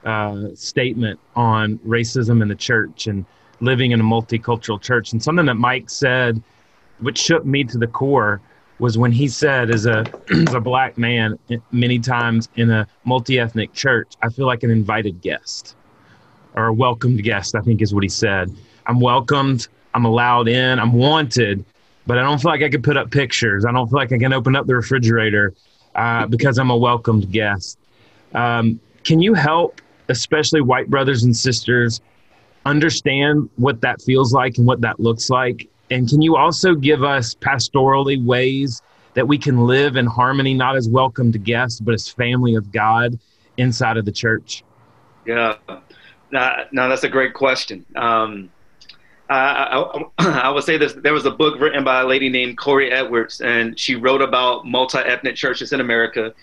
[0.04, 3.24] uh, statement on racism in the church and
[3.60, 5.12] living in a multicultural church.
[5.12, 6.42] And something that Mike said,
[7.00, 8.40] which shook me to the core,
[8.78, 10.06] was when he said, as a,
[10.46, 11.38] as a black man,
[11.72, 15.76] many times in a multi ethnic church, I feel like an invited guest
[16.54, 18.54] or a welcomed guest, I think is what he said.
[18.86, 21.64] I'm welcomed, I'm allowed in, I'm wanted,
[22.06, 23.64] but I don't feel like I can put up pictures.
[23.64, 25.54] I don't feel like I can open up the refrigerator
[25.94, 27.78] uh, because I'm a welcomed guest.
[28.34, 32.00] Um, can you help, especially white brothers and sisters,
[32.66, 35.68] understand what that feels like and what that looks like?
[35.90, 38.82] And can you also give us pastorally ways
[39.14, 43.18] that we can live in harmony, not as welcomed guests, but as family of God
[43.56, 44.64] inside of the church?
[45.24, 45.56] Yeah,
[46.32, 47.86] no, no that's a great question.
[47.94, 48.50] Um,
[49.30, 50.92] I, I, would say this.
[50.92, 54.66] There was a book written by a lady named Korie Edwards, and she wrote about
[54.66, 56.34] multi-ethnic churches in America.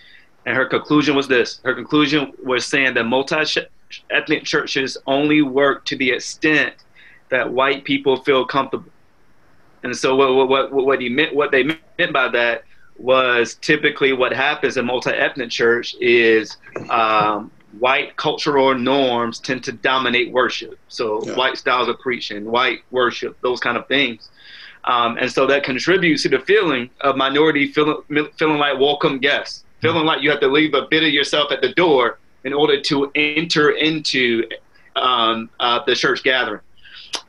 [0.45, 5.95] And her conclusion was this: her conclusion was saying that multi-ethnic churches only work to
[5.95, 6.73] the extent
[7.29, 8.91] that white people feel comfortable.
[9.83, 12.63] And so, what what what he meant, what they meant by that
[12.97, 16.57] was typically what happens in multi-ethnic church is
[16.89, 20.77] um, white cultural norms tend to dominate worship.
[20.87, 21.35] So yeah.
[21.35, 24.29] white styles of preaching, white worship, those kind of things.
[24.83, 28.01] Um, and so that contributes to the feeling of minority feeling,
[28.37, 31.61] feeling like welcome guests, feeling like you have to leave a bit of yourself at
[31.61, 34.43] the door in order to enter into
[34.95, 36.61] um, uh, the church gathering.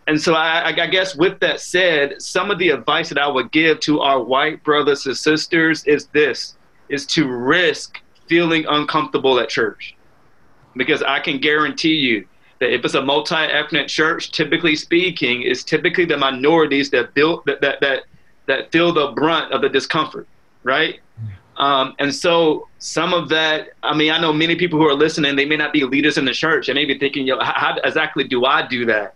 [0.07, 3.53] And so I, I, guess with that said, some of the advice that I would
[3.53, 6.57] give to our white brothers and sisters is this,
[6.89, 9.95] is to risk feeling uncomfortable at church
[10.77, 12.27] because I can guarantee you
[12.61, 17.61] that if it's a multi-ethnic church, typically speaking, it's typically the minorities that build that
[17.61, 18.05] that that,
[18.47, 20.27] that feel the brunt of the discomfort,
[20.63, 21.01] right?
[21.57, 25.37] Um, and so some of that, I mean, I know many people who are listening,
[25.37, 28.25] they may not be leaders in the church, and may be thinking, Yo, how exactly
[28.25, 29.15] do I do that?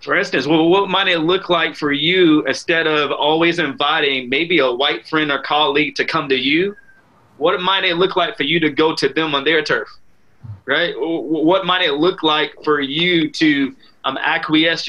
[0.00, 4.60] For instance, well, what might it look like for you instead of always inviting maybe
[4.60, 6.74] a white friend or colleague to come to you?
[7.36, 9.88] What might it look like for you to go to them on their turf?
[10.66, 10.94] Right?
[10.96, 13.74] What might it look like for you to
[14.04, 14.88] um, acquiesce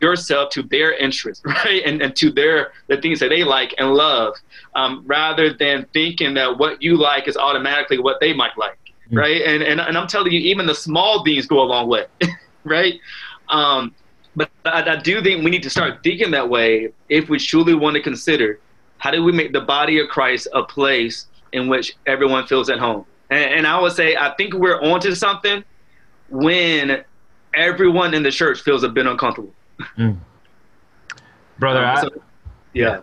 [0.00, 1.82] yourself to their interests, right?
[1.84, 4.34] And, and to their the things that they like and love,
[4.74, 9.18] um, rather than thinking that what you like is automatically what they might like, mm-hmm.
[9.18, 9.42] right?
[9.42, 12.06] And, and and I'm telling you, even the small things go a long way,
[12.64, 12.94] right?
[13.48, 13.94] Um,
[14.36, 17.74] but I, I do think we need to start thinking that way if we truly
[17.74, 18.60] want to consider
[18.98, 22.78] how do we make the body of Christ a place in which everyone feels at
[22.78, 23.04] home.
[23.30, 25.64] And, and I would say I think we're onto something
[26.28, 27.04] when
[27.54, 29.52] everyone in the church feels a bit uncomfortable.
[29.96, 30.18] Mm.
[31.58, 32.20] Brother, um, so, I,
[32.72, 33.00] yeah.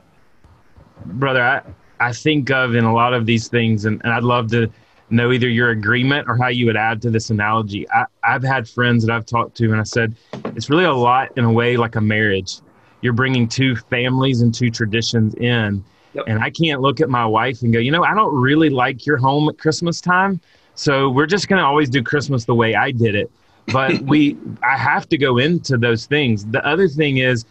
[1.06, 1.62] Brother, I,
[2.00, 4.70] I think of in a lot of these things, and, and I'd love to
[5.10, 7.90] know either your agreement or how you would add to this analogy.
[7.90, 10.16] I, I've had friends that I've talked to, and I said,
[10.56, 12.60] it's really a lot in a way like a marriage.
[13.02, 15.84] You're bringing two families and two traditions in
[16.18, 16.26] Yep.
[16.28, 19.06] And I can't look at my wife and go, you know, I don't really like
[19.06, 20.42] your home at Christmas time.
[20.74, 23.32] So we're just going to always do Christmas the way I did it.
[23.68, 26.46] But we, I have to go into those things.
[26.46, 27.46] The other thing is,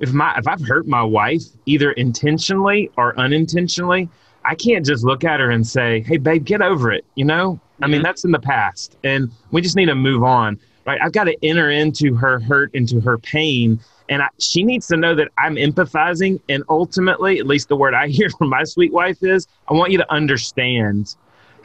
[0.00, 4.08] if my if I've hurt my wife either intentionally or unintentionally,
[4.44, 7.52] I can't just look at her and say, "Hey, babe, get over it." You know,
[7.52, 7.84] mm-hmm.
[7.84, 10.58] I mean, that's in the past, and we just need to move on.
[10.90, 11.00] Right?
[11.00, 14.96] I've got to enter into her hurt, into her pain, and I, she needs to
[14.96, 16.40] know that I'm empathizing.
[16.48, 19.92] And ultimately, at least the word I hear from my sweet wife is, I want
[19.92, 21.14] you to understand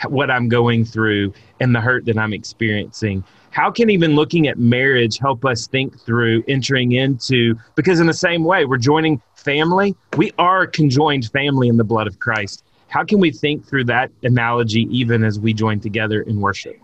[0.07, 3.23] what I'm going through and the hurt that I'm experiencing.
[3.49, 8.13] How can even looking at marriage help us think through entering into, because in the
[8.13, 12.63] same way, we're joining family, we are conjoined family in the blood of Christ.
[12.89, 16.77] How can we think through that analogy even as we join together in worship?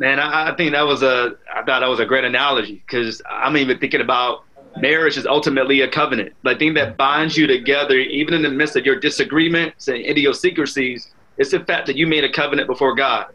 [0.00, 3.20] Man, I, I think that was a, I thought that was a great analogy because
[3.28, 4.44] I'm even thinking about
[4.78, 6.32] marriage is ultimately a covenant.
[6.42, 11.12] The thing that binds you together, even in the midst of your disagreements and idiosyncrasies,
[11.36, 13.26] is the fact that you made a covenant before God.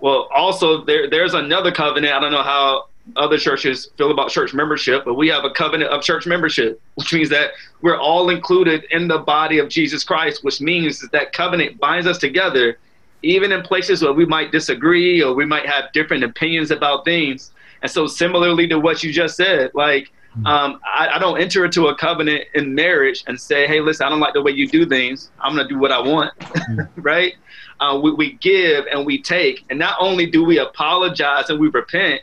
[0.00, 2.14] Well, also there, there's another covenant.
[2.14, 2.84] I don't know how
[3.16, 7.12] other churches feel about church membership, but we have a covenant of church membership, which
[7.12, 7.50] means that
[7.82, 12.18] we're all included in the body of Jesus Christ, which means that covenant binds us
[12.18, 12.78] together,
[13.22, 17.52] even in places where we might disagree or we might have different opinions about things
[17.82, 20.46] And so, similarly to what you just said, like, hmm.
[20.46, 24.10] um, I, I, don't enter into a covenant in marriage and say, hey, listen, I
[24.10, 25.30] don't like the way you do things.
[25.40, 26.80] I'm going to do what I want, hmm.
[27.00, 27.34] right?
[27.80, 29.64] Uh, we, we give and we take.
[29.70, 32.22] And not only do we apologize and we repent,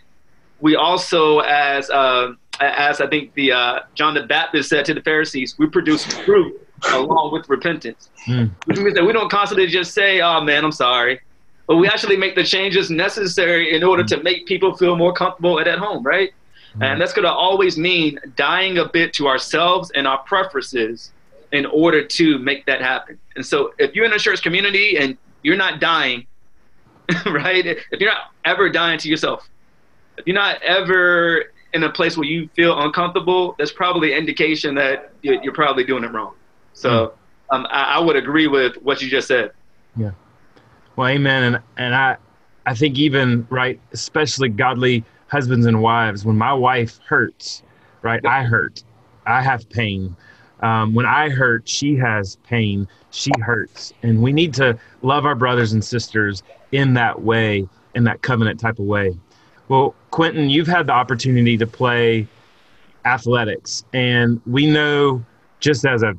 [0.59, 5.01] we also, as uh, as I think the uh, John the Baptist said to the
[5.01, 8.09] Pharisees, we produce fruit along with repentance.
[8.27, 8.51] Mm.
[8.65, 11.19] Which means that we don't constantly just say, "Oh man, I'm sorry,"
[11.67, 14.07] but we actually make the changes necessary in order mm.
[14.07, 16.31] to make people feel more comfortable at, at home, right?
[16.77, 16.86] Mm.
[16.86, 21.11] And that's going to always mean dying a bit to ourselves and our preferences
[21.51, 23.17] in order to make that happen.
[23.36, 26.25] And so, if you're in a church community and you're not dying,
[27.25, 27.65] right?
[27.65, 29.47] If you're not ever dying to yourself,
[30.17, 34.75] if you're not ever in a place where you feel uncomfortable, that's probably an indication
[34.75, 36.33] that you're probably doing it wrong.
[36.76, 37.13] So
[37.49, 37.55] hmm.
[37.55, 39.51] um, I, I, would agree with what you just said.
[39.97, 40.11] Yeah.
[40.95, 41.43] Well, amen.
[41.55, 42.17] And, and I,
[42.65, 47.63] I think even, right, especially godly husbands and wives, when my wife hurts,
[48.03, 48.84] right, I hurt.
[49.26, 50.15] I have pain.
[50.61, 52.88] Um, when I hurt, she has pain.
[53.11, 53.93] She hurts.
[54.03, 58.59] And we need to love our brothers and sisters in that way, in that covenant
[58.59, 59.17] type of way.
[59.67, 62.28] Well, Quinton, you've had the opportunity to play
[63.05, 65.23] athletics, and we know
[65.59, 66.15] just as a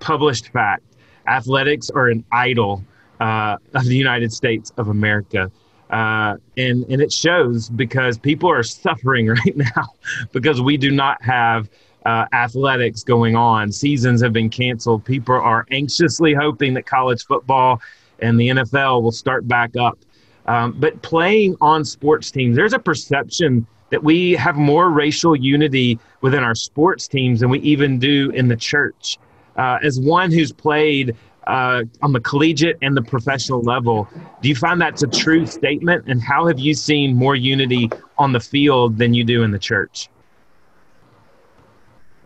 [0.00, 0.82] published fact,
[1.26, 2.84] athletics are an idol
[3.20, 5.50] uh, of the United States of America.
[5.90, 9.88] Uh, and, and it shows because people are suffering right now
[10.32, 11.68] because we do not have
[12.04, 13.72] uh, athletics going on.
[13.72, 15.04] Seasons have been canceled.
[15.04, 17.80] People are anxiously hoping that college football
[18.20, 19.98] and the NFL will start back up.
[20.46, 25.98] Um, but playing on sports teams, there's a perception that we have more racial unity
[26.20, 29.18] within our sports teams than we even do in the church.
[29.58, 31.14] Uh, as one who's played
[31.46, 34.08] uh, on the collegiate and the professional level,
[34.40, 36.04] do you find that's a true statement?
[36.06, 39.58] And how have you seen more unity on the field than you do in the
[39.58, 40.08] church?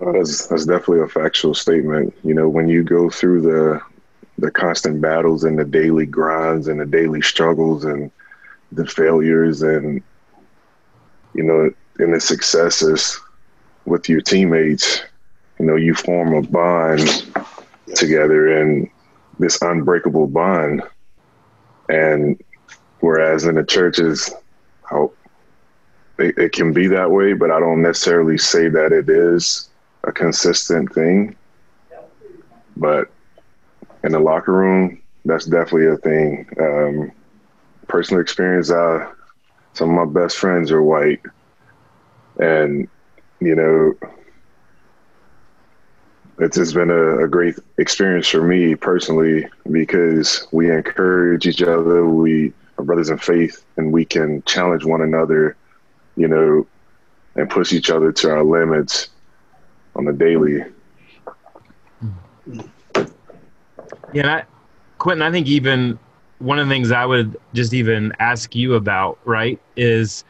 [0.00, 2.14] Uh, that's, that's definitely a factual statement.
[2.22, 3.80] You know, when you go through the
[4.38, 8.10] the constant battles and the daily grinds and the daily struggles and
[8.72, 10.02] the failures and
[11.34, 13.20] you know and the successes
[13.84, 15.02] with your teammates
[15.62, 17.00] you know you form a bond
[17.94, 18.90] together and
[19.38, 20.82] this unbreakable bond
[21.88, 22.42] and
[23.00, 24.30] whereas in the churches
[24.82, 25.10] how
[26.18, 29.70] it, it can be that way but i don't necessarily say that it is
[30.04, 31.34] a consistent thing
[32.76, 33.08] but
[34.04, 36.46] in the locker room, that's definitely a thing.
[36.60, 37.12] Um,
[37.88, 39.12] personal experience, uh,
[39.74, 41.20] some of my best friends are white.
[42.40, 42.88] And,
[43.40, 43.94] you know,
[46.42, 52.06] it's just been a, a, great experience for me personally because we encourage each other.
[52.06, 55.56] We are brothers in faith and we can challenge one another,
[56.16, 56.66] you know,
[57.36, 59.10] and push each other to our limits
[59.94, 60.64] on the daily.
[64.12, 64.44] Yeah, I,
[64.98, 65.98] Quinton, I think even
[66.40, 70.24] one of the things I would just even ask you about, right, is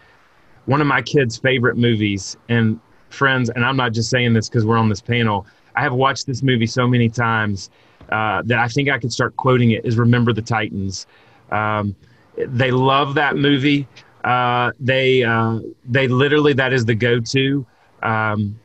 [0.66, 2.36] one of my kids' favorite movies.
[2.48, 5.46] And friends, and I'm not just saying this because we're on this panel.
[5.74, 7.70] I have watched this movie so many times
[8.10, 9.84] uh, that I think I could start quoting it.
[9.84, 11.06] Is Remember the Titans?
[11.50, 11.94] Um,
[12.36, 13.86] they love that movie.
[14.24, 17.66] Uh, they uh, they literally that is the go-to.
[18.02, 18.58] Um,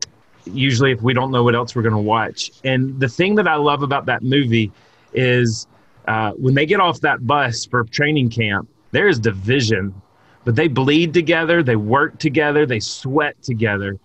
[0.44, 3.48] usually, if we don't know what else we're going to watch, and the thing that
[3.48, 4.72] I love about that movie
[5.12, 5.66] is
[6.06, 9.94] uh, when they get off that bus for training camp, there is division,
[10.44, 13.98] but they bleed together, they work together, they sweat together.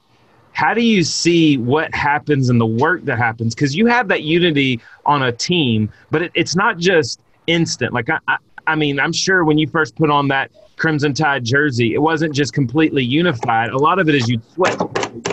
[0.53, 3.53] How do you see what happens and the work that happens?
[3.53, 7.93] Because you have that unity on a team, but it, it's not just instant.
[7.93, 8.37] Like I, I,
[8.67, 12.33] I mean, I'm sure when you first put on that Crimson Tide jersey, it wasn't
[12.33, 13.69] just completely unified.
[13.71, 14.77] A lot of it is you sweat,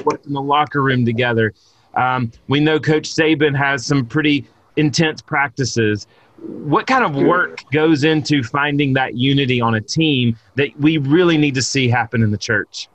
[0.03, 1.55] sweat in the locker room together.
[1.95, 4.47] Um, we know Coach Saban has some pretty
[4.77, 6.07] intense practices
[6.43, 11.37] what kind of work goes into finding that unity on a team that we really
[11.37, 12.89] need to see happen in the church?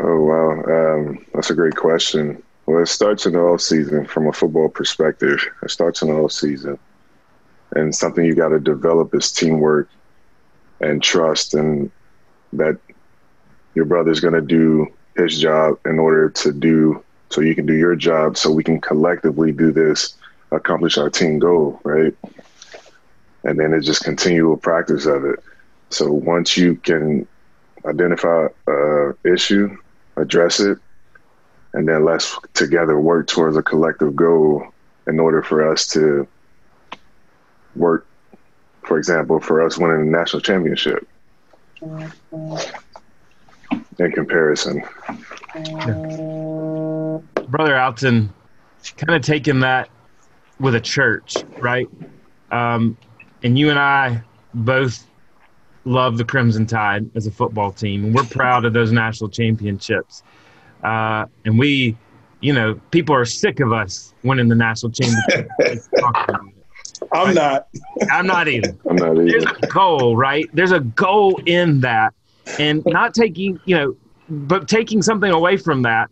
[0.00, 2.42] Oh wow, um, that's a great question.
[2.66, 5.40] Well, it starts in the off season from a football perspective.
[5.62, 6.78] It starts in the off season,
[7.76, 9.88] and something you got to develop is teamwork
[10.80, 11.90] and trust, and
[12.54, 12.78] that
[13.74, 14.86] your brother's going to do
[15.16, 18.80] his job in order to do so you can do your job so we can
[18.80, 20.16] collectively do this,
[20.52, 22.16] accomplish our team goal, right?
[23.44, 25.40] And then it's just continual practice of it.
[25.90, 27.26] So once you can
[27.84, 29.76] identify a issue,
[30.16, 30.78] address it,
[31.72, 34.66] and then let's together work towards a collective goal
[35.06, 36.26] in order for us to
[37.76, 38.06] work,
[38.82, 41.06] for example, for us winning the national championship.
[43.98, 44.82] in comparison.
[47.48, 48.32] Brother Alton,
[48.96, 49.88] kind of taking that
[50.60, 51.88] with a church, right?
[52.50, 52.96] Um,
[53.42, 54.22] and you and I
[54.54, 55.06] both
[55.84, 60.22] love the Crimson Tide as a football team, and we're proud of those national championships.
[60.82, 61.96] Uh, and we,
[62.40, 65.48] you know, people are sick of us winning the national championship.
[67.12, 67.68] I'm not.
[68.10, 68.76] I'm not either.
[68.88, 69.30] I'm not either.
[69.30, 70.46] There's a goal, right?
[70.52, 72.14] There's a goal in that,
[72.58, 73.96] and not taking, you know,
[74.28, 76.10] but taking something away from that.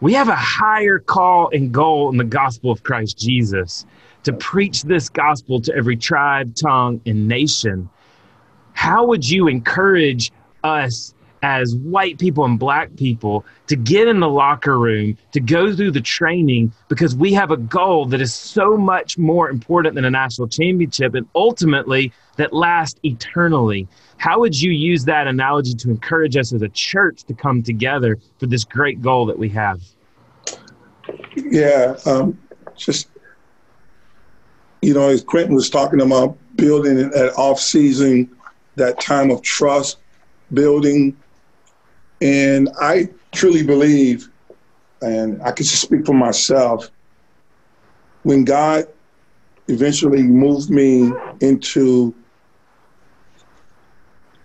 [0.00, 3.86] We have a higher call and goal in the gospel of Christ Jesus
[4.24, 7.88] to preach this gospel to every tribe, tongue, and nation.
[8.74, 10.30] How would you encourage
[10.62, 15.74] us as white people and black people to get in the locker room, to go
[15.74, 20.06] through the training, because we have a goal that is so much more important than
[20.06, 23.86] a national championship and ultimately that lasts eternally.
[24.16, 28.18] How would you use that analogy to encourage us as a church to come together
[28.38, 29.82] for this great goal that we have?
[31.36, 32.38] Yeah, um,
[32.76, 33.08] just
[34.80, 38.30] you know, as Quinton was talking about building that off season,
[38.76, 39.98] that time of trust
[40.52, 41.16] building.
[42.20, 44.28] And I truly believe,
[45.02, 46.90] and I can just speak for myself,
[48.22, 48.86] when God
[49.68, 52.14] eventually moved me into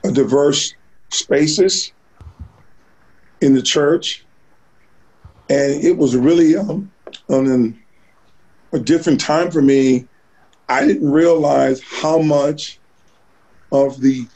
[0.05, 0.73] a diverse
[1.11, 1.93] spaces
[3.41, 4.25] in the church,
[5.49, 6.91] and it was really um,
[7.29, 7.79] on
[8.73, 10.07] a different time for me
[10.69, 12.78] I didn't realize how much
[13.71, 14.27] of the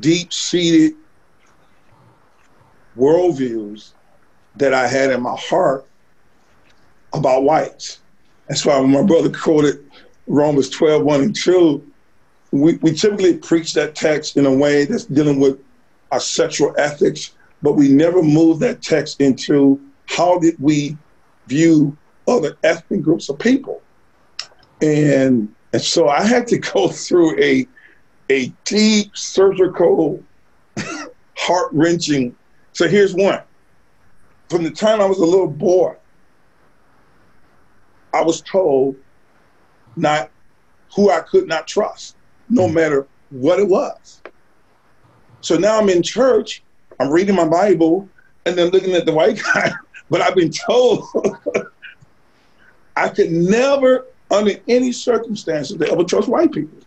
[0.00, 0.96] deep seated
[2.96, 3.92] worldviews
[4.56, 5.86] that I had in my heart
[7.12, 8.00] about whites.
[8.48, 9.88] That's why when my brother quoted
[10.26, 11.92] Romans 12, 1 and 2,
[12.50, 15.58] we, we typically preach that text in a way that's dealing with
[16.12, 17.32] our sexual ethics,
[17.62, 20.96] but we never move that text into how did we
[21.46, 21.96] view
[22.28, 23.82] other ethnic groups of people.
[24.80, 27.66] And, and so I had to go through a,
[28.34, 30.22] a deep surgical,
[31.36, 32.34] heart wrenching.
[32.72, 33.40] So here's one.
[34.48, 35.94] From the time I was a little boy,
[38.12, 38.96] I was told
[39.96, 40.30] not
[40.94, 42.16] who I could not trust,
[42.48, 42.74] no hmm.
[42.74, 44.20] matter what it was.
[45.40, 46.62] So now I'm in church,
[46.98, 48.08] I'm reading my Bible,
[48.46, 49.72] and then looking at the white guy,
[50.10, 51.04] but I've been told
[52.96, 56.78] I could never under any circumstances ever trust white people.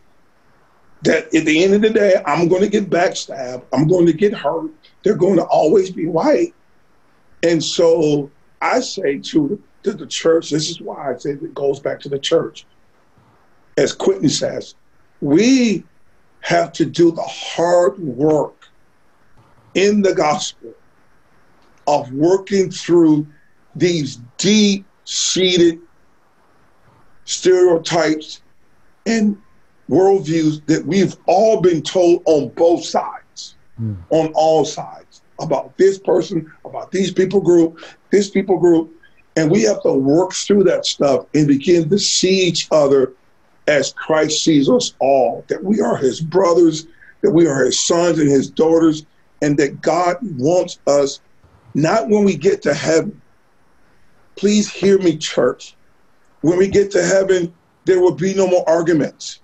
[1.04, 3.64] That at the end of the day, I'm going to get backstabbed.
[3.72, 4.72] I'm going to get hurt.
[5.04, 6.54] They're going to always be white.
[7.44, 8.32] And so
[8.62, 12.00] I say to the, to the church, this is why I say it goes back
[12.02, 12.66] to the church.
[13.78, 14.74] As Quinton says,
[15.22, 15.84] we
[16.42, 18.68] have to do the hard work
[19.76, 20.74] in the gospel
[21.86, 23.28] of working through
[23.76, 25.80] these deep seated
[27.26, 28.42] stereotypes
[29.06, 29.38] and
[29.90, 33.98] worldviews that we've all been told on both sides, mm.
[34.10, 38.92] on all sides, about this person, about these people group, this people group.
[39.36, 43.14] And we have to work through that stuff and begin to see each other
[43.68, 46.88] as Christ sees us all, that we are his brothers,
[47.22, 49.06] that we are his sons and his daughters,
[49.42, 51.20] and that God wants us,
[51.76, 53.22] not when we get to heaven.
[54.36, 55.76] Please hear me, church
[56.42, 57.54] when we get to heaven,
[57.86, 59.42] there will be no more arguments.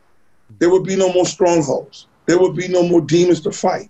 [0.60, 2.08] There will be no more strongholds.
[2.26, 3.90] There will be no more demons to fight.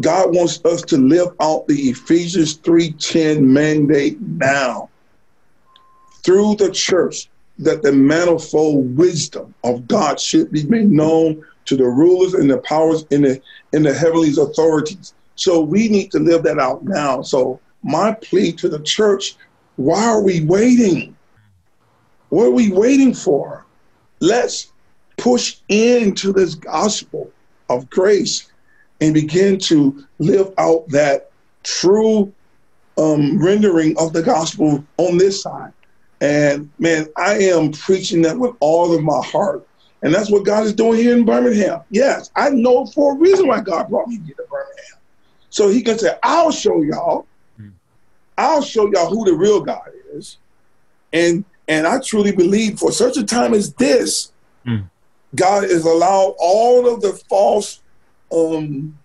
[0.00, 4.88] God wants us to live out the Ephesians 3:10 mandate now
[6.24, 7.28] through the church
[7.58, 12.58] that the manifold wisdom of God should be made known to the rulers and the
[12.58, 13.40] powers in the
[13.72, 15.14] in the heavenly authorities.
[15.36, 17.22] So we need to live that out now.
[17.22, 19.36] So my plea to the church,
[19.76, 21.16] why are we waiting?
[22.30, 23.64] What are we waiting for?
[24.20, 24.71] Let's
[25.22, 27.30] push into this gospel
[27.68, 28.50] of grace
[29.00, 31.30] and begin to live out that
[31.62, 32.32] true
[32.98, 35.72] um, rendering of the gospel on this side.
[36.20, 39.66] And man, I am preaching that with all of my heart.
[40.02, 41.82] And that's what God is doing here in Birmingham.
[41.90, 44.98] Yes, I know for a reason why God brought me here to Birmingham.
[45.50, 47.26] So he can say, I'll show y'all.
[48.36, 50.38] I'll show y'all who the real God is.
[51.12, 54.32] And and I truly believe for such a time as this,
[54.66, 54.88] mm.
[55.34, 57.80] God has allowed all of the false,
[58.30, 58.98] um,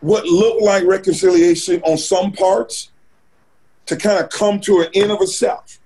[0.00, 2.90] what looked like reconciliation on some parts
[3.86, 5.78] to kind of come to an end of itself.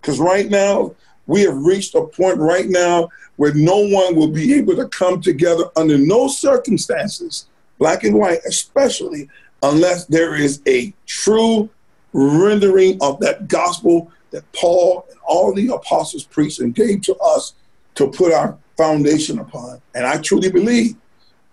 [0.00, 0.94] Because right now,
[1.26, 5.20] we have reached a point right now where no one will be able to come
[5.20, 7.46] together under no circumstances
[7.78, 9.28] black and white, especially
[9.62, 11.68] unless there is a true
[12.12, 17.54] rendering of that gospel that Paul and all the apostles preached and gave to us
[17.94, 19.80] to put our foundation upon.
[19.94, 20.96] And I truly believe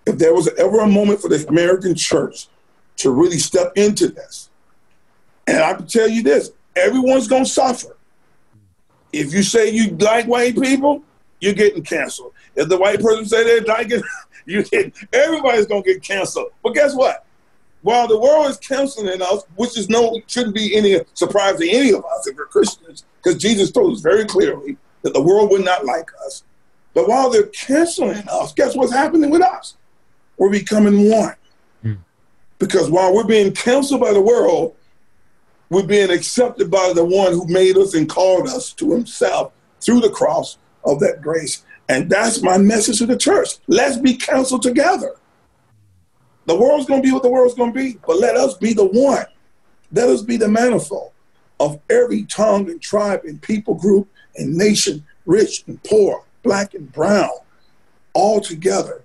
[0.05, 2.47] if there was ever a moment for the American church
[2.97, 4.49] to really step into this,
[5.45, 7.95] and I can tell you this, everyone's going to suffer.
[9.13, 11.03] If you say you like white people,
[11.39, 12.33] you're getting canceled.
[12.55, 14.03] If the white person say they like it,
[14.45, 16.51] you get everybody's going to get canceled.
[16.63, 17.25] But guess what?
[17.81, 21.91] While the world is canceling us, which is no shouldn't be any surprise to any
[21.91, 25.65] of us if we're Christians, because Jesus told us very clearly that the world would
[25.65, 26.43] not like us.
[26.93, 29.75] But while they're canceling us, guess what's happening with us?
[30.37, 31.35] We're becoming one.
[31.83, 31.99] Mm.
[32.59, 34.75] Because while we're being canceled by the world,
[35.69, 39.99] we're being accepted by the one who made us and called us to himself through
[39.99, 41.63] the cross of that grace.
[41.89, 43.57] And that's my message to the church.
[43.67, 45.15] Let's be counseled together.
[46.45, 48.73] The world's going to be what the world's going to be, but let us be
[48.73, 49.25] the one.
[49.91, 51.11] Let us be the manifold
[51.59, 56.91] of every tongue and tribe and people group and nation, rich and poor, black and
[56.91, 57.29] brown,
[58.13, 59.03] all together.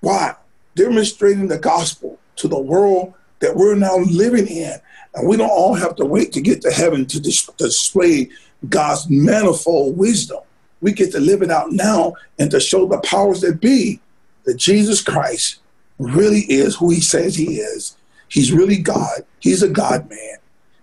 [0.00, 0.34] Why?
[0.74, 4.74] Demonstrating the gospel to the world that we're now living in.
[5.14, 8.30] And we don't all have to wait to get to heaven to dis- display
[8.68, 10.40] God's manifold wisdom.
[10.80, 14.00] We get to live it out now and to show the powers that be
[14.44, 15.58] that Jesus Christ
[15.98, 17.96] really is who he says he is.
[18.28, 19.24] He's really God.
[19.40, 20.36] He's a God man.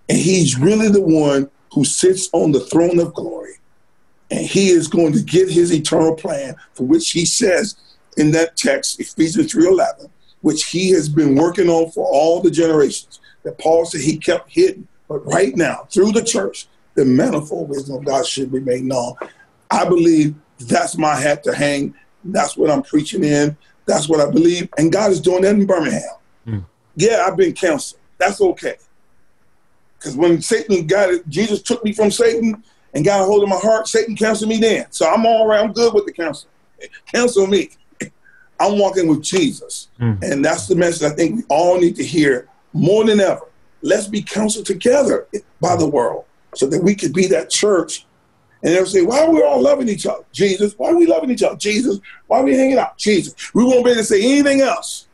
[0.10, 3.54] And he's really the one who sits on the throne of glory.
[4.32, 7.76] And he is going to get his eternal plan for which he says
[8.18, 10.10] in that text, Ephesians 3.11,
[10.42, 14.52] which he has been working on for all the generations that Paul said he kept
[14.52, 14.88] hidden.
[15.08, 19.14] But right now, through the church, the manifold wisdom of God should be made known.
[19.70, 21.94] I believe that's my hat to hang.
[22.24, 23.56] That's what I'm preaching in.
[23.86, 24.68] That's what I believe.
[24.80, 26.02] And God is doing that in Birmingham.
[26.48, 26.66] Mm.
[26.96, 28.02] Yeah, I've been counseled.
[28.18, 28.78] That's okay.
[29.98, 33.50] Because when Satan got it, Jesus took me from Satan and got a hold of
[33.50, 34.86] my heart, Satan counseled me then.
[34.91, 35.64] So I'm all right.
[35.64, 36.50] I'm good with the counsel.
[37.14, 37.70] Counsel me.
[38.60, 39.89] I'm walking with Jesus.
[40.00, 40.22] Mm.
[40.24, 43.48] And that's the message I think we all need to hear more than ever.
[43.82, 45.28] Let's be counseled together
[45.62, 46.26] by the world
[46.56, 48.06] so that we could be that church.
[48.64, 50.26] And they'll say, why are we all loving each other?
[50.32, 50.74] Jesus.
[50.78, 51.58] Why are we loving each other?
[51.58, 52.00] Jesus.
[52.26, 52.98] Why are we hanging out?
[52.98, 53.36] Jesus.
[53.54, 55.07] We won't be able to say anything else.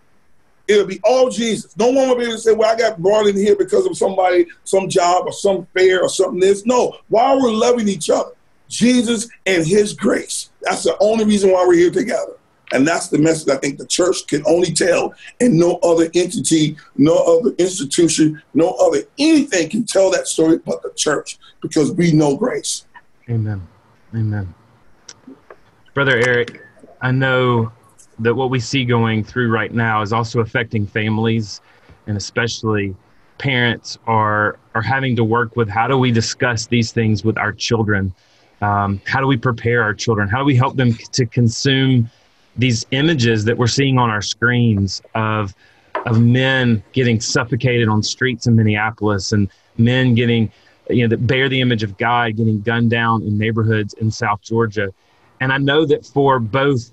[0.68, 1.76] It'll be all Jesus.
[1.78, 3.97] No one will be able to say, well, I got brought in here because of
[3.97, 6.66] somebody, some job or some fair or something this.
[6.66, 6.97] No.
[7.09, 8.32] Why are loving each other?
[8.70, 10.51] Jesus and his grace.
[10.61, 12.38] That's the only reason why we're here together.
[12.72, 16.76] And that's the message I think the church can only tell, and no other entity,
[16.97, 22.14] no other institution, no other anything can tell that story but the church because we
[22.14, 22.86] know grace.
[23.30, 23.68] Amen.
[24.16, 24.55] Amen.
[25.93, 26.61] Brother Eric,
[27.01, 27.72] I know
[28.20, 31.61] that what we see going through right now is also affecting families
[32.07, 32.95] and especially
[33.38, 37.51] parents are are having to work with how do we discuss these things with our
[37.51, 38.14] children
[38.61, 42.09] um, how do we prepare our children how do we help them to consume
[42.55, 45.55] these images that we're seeing on our screens of
[46.05, 50.51] of men getting suffocated on streets in Minneapolis and men getting
[50.89, 54.41] you know that bear the image of God getting gunned down in neighborhoods in South
[54.41, 54.93] Georgia.
[55.39, 56.91] And I know that for both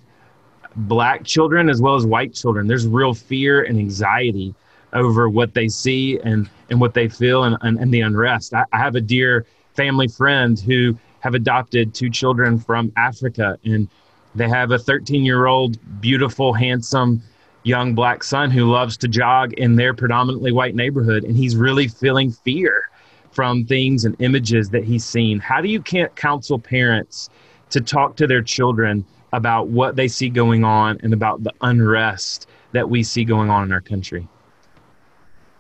[0.77, 4.55] black children as well as white children, there's real fear and anxiety
[4.93, 8.55] over what they see and, and what they feel and, and, and the unrest.
[8.55, 13.89] I, I have a dear family friend who have adopted two children from Africa and
[14.35, 17.23] they have a 13 year old, beautiful, handsome
[17.63, 21.25] young black son who loves to jog in their predominantly white neighborhood.
[21.25, 22.89] And he's really feeling fear
[23.33, 25.39] from things and images that he's seen.
[25.41, 27.29] How do you can't counsel parents
[27.71, 32.49] to talk to their children about what they see going on and about the unrest
[32.73, 34.29] that we see going on in our country?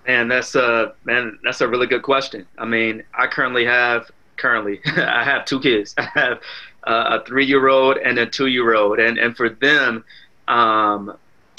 [0.06, 1.38] Man, that's a man.
[1.44, 2.46] That's a really good question.
[2.58, 5.94] I mean, I currently have currently I have two kids.
[5.98, 6.40] I have
[6.84, 10.04] a three year old and a two year old, and and for them,
[10.48, 11.16] um,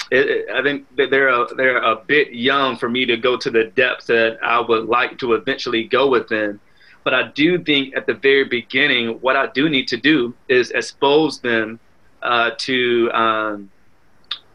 [0.09, 3.49] it, it, I think they're a, they're a bit young for me to go to
[3.49, 6.59] the depths that I would like to eventually go with them.
[7.03, 10.71] But I do think at the very beginning, what I do need to do is
[10.71, 11.79] expose them
[12.23, 13.71] uh, to um,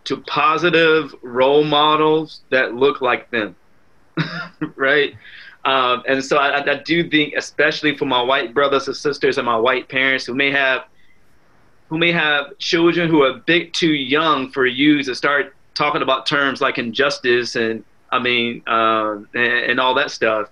[0.05, 3.57] to positive role models that look like them,
[4.77, 5.14] right?
[5.64, 9.45] Um, and so I, I, do think, especially for my white brothers and sisters and
[9.45, 10.85] my white parents who may have
[11.89, 16.03] who may have children who are a bit too young for you to start talking
[16.03, 20.51] about terms like injustice and I mean uh, and, and all that stuff.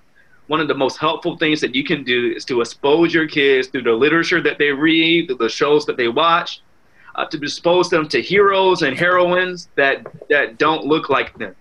[0.49, 3.69] One of the most helpful things that you can do is to expose your kids
[3.69, 6.61] through the literature that they read, through the shows that they watch,
[7.15, 11.55] uh, to dispose them to heroes and heroines that that don't look like them,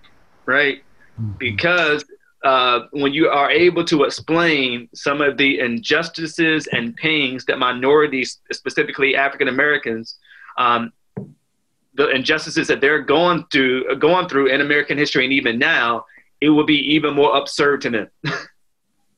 [0.45, 0.83] right?
[1.19, 1.33] Mm-hmm.
[1.37, 2.05] Because
[2.43, 8.39] uh, when you are able to explain some of the injustices and pains that minorities,
[8.51, 10.17] specifically African Americans,
[10.57, 10.91] um,
[11.93, 16.05] the injustices that they're going through, going through in American history, and even now,
[16.41, 18.07] it will be even more absurd to them,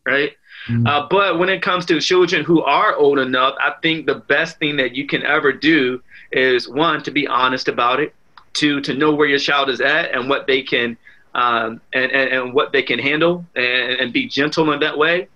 [0.05, 0.33] right?
[0.67, 0.86] Mm-hmm.
[0.86, 4.59] Uh, but when it comes to children who are old enough, I think the best
[4.59, 6.01] thing that you can ever do
[6.36, 8.13] is one to be honest about it,
[8.53, 10.97] two to know where your child is at and what they can
[11.33, 15.27] um, and, and, and what they can handle and, and be gentle in that way.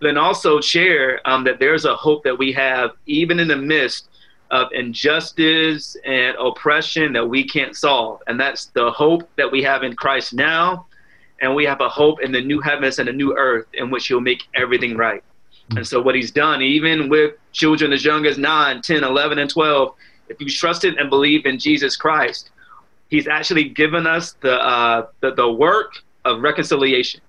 [0.00, 4.08] Then also share um, that there's a hope that we have even in the midst
[4.50, 8.22] of injustice and oppression that we can't solve.
[8.26, 10.86] And that's the hope that we have in Christ now.
[11.40, 14.06] And we have a hope in the new heavens and the new earth in which
[14.06, 15.22] he'll make everything right.
[15.70, 19.50] And so what he's done, even with children as young as 9, 10, 11, and
[19.50, 19.94] 12,
[20.28, 22.50] if you trusted and believe in Jesus Christ,
[23.08, 25.94] he's actually given us the, uh, the, the work
[26.24, 27.20] of reconciliation.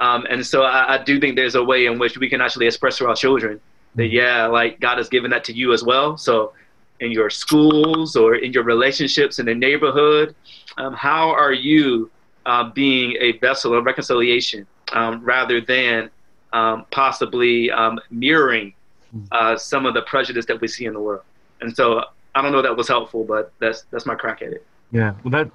[0.00, 2.66] Um, and so I, I, do think there's a way in which we can actually
[2.66, 3.60] express to our children
[3.96, 4.14] that, mm-hmm.
[4.14, 6.16] yeah, like God has given that to you as well.
[6.16, 6.52] So
[7.00, 10.36] in your schools or in your relationships in the neighborhood,
[10.76, 12.10] um, how are you
[12.46, 16.10] uh, being a vessel of reconciliation um, rather than
[16.52, 18.74] um, possibly um, mirroring
[19.14, 19.26] mm-hmm.
[19.32, 21.22] uh, some of the prejudice that we see in the world?
[21.60, 22.02] And so
[22.34, 24.66] I don't know that was helpful, but that's that's my crack at it.
[24.92, 25.50] Yeah, well, that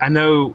[0.00, 0.54] I know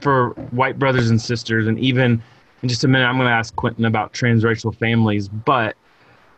[0.00, 2.22] for white brothers and sisters, and even
[2.62, 5.28] in just a minute, I'm going to ask Quinton about transracial families.
[5.28, 5.76] But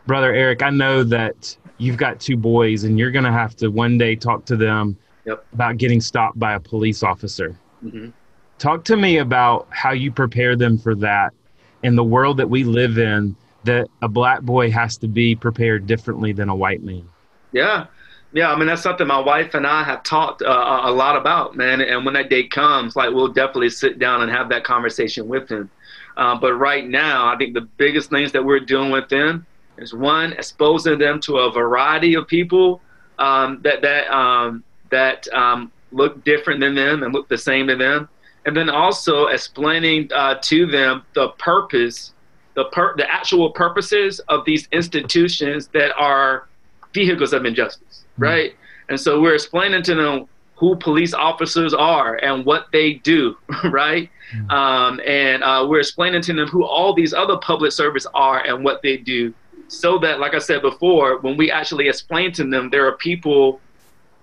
[0.06, 3.68] brother Eric, I know that you've got two boys, and you're going to have to
[3.68, 5.44] one day talk to them yep.
[5.52, 7.58] about getting stopped by a police officer.
[7.84, 8.10] Mm-hmm.
[8.58, 11.34] Talk to me about how you prepare them for that
[11.82, 13.36] in the world that we live in.
[13.64, 17.08] That a black boy has to be prepared differently than a white man.
[17.54, 17.86] Yeah,
[18.32, 21.56] yeah, I mean that's something my wife and I have talked uh, a lot about,
[21.56, 21.80] man.
[21.80, 25.48] And when that day comes, like we'll definitely sit down and have that conversation with
[25.48, 25.70] him.
[26.16, 29.46] Uh, but right now, I think the biggest things that we're doing with them
[29.78, 32.80] is one, exposing them to a variety of people
[33.20, 37.76] um, that that um, that um, look different than them and look the same to
[37.76, 38.08] them,
[38.46, 42.14] and then also explaining uh, to them the purpose,
[42.54, 46.48] the per- the actual purposes of these institutions that are
[46.94, 48.04] vehicles of injustice.
[48.14, 48.22] Mm-hmm.
[48.22, 48.54] right?
[48.88, 54.08] And so we're explaining to them who police officers are and what they do, right?
[54.34, 54.50] Mm-hmm.
[54.50, 58.64] Um, and uh, we're explaining to them who all these other public service are and
[58.64, 59.34] what they do,
[59.66, 63.60] so that, like I said before, when we actually explain to them, there are people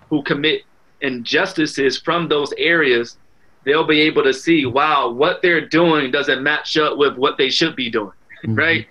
[0.08, 0.62] who commit
[1.02, 3.18] injustices from those areas.
[3.64, 7.50] They'll be able to see, wow, what they're doing doesn't match up with what they
[7.50, 8.12] should be doing,
[8.44, 8.54] mm-hmm.
[8.54, 8.86] right?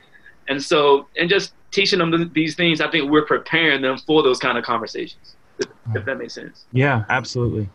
[0.48, 4.39] And so, and just teaching them these things, I think we're preparing them for those
[4.39, 5.36] kind of conversations.
[5.59, 6.65] If, if that makes sense.
[6.72, 7.69] Yeah, absolutely.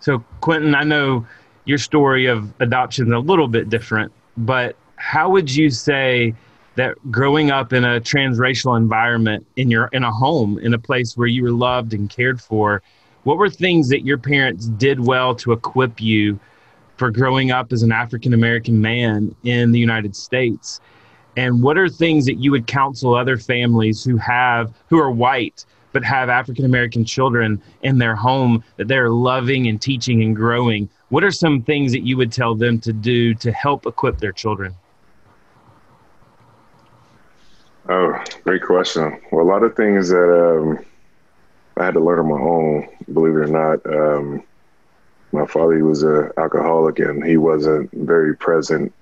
[0.00, 1.26] So, Quinton, I know
[1.64, 6.34] your story of adoption is a little bit different, but how would you say
[6.76, 11.16] that growing up in a transracial environment in your in a home in a place
[11.16, 12.82] where you were loved and cared for,
[13.24, 16.38] what were things that your parents did well to equip you
[16.96, 20.80] for growing up as an African American man in the United States?
[21.36, 25.64] And what are things that you would counsel other families who have who are white
[25.92, 30.88] but have African American children in their home that they're loving and teaching and growing?
[31.08, 34.32] What are some things that you would tell them to do to help equip their
[34.32, 34.74] children?
[37.88, 39.20] Oh, great question.
[39.32, 40.84] Well, a lot of things that um,
[41.76, 43.84] I had to learn on my own, believe it or not.
[43.86, 44.44] Um,
[45.32, 48.92] my father he was an alcoholic and he wasn't very present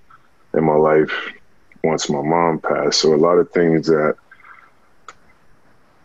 [0.54, 1.32] in my life
[1.88, 3.00] once my mom passed.
[3.00, 4.14] So a lot of things that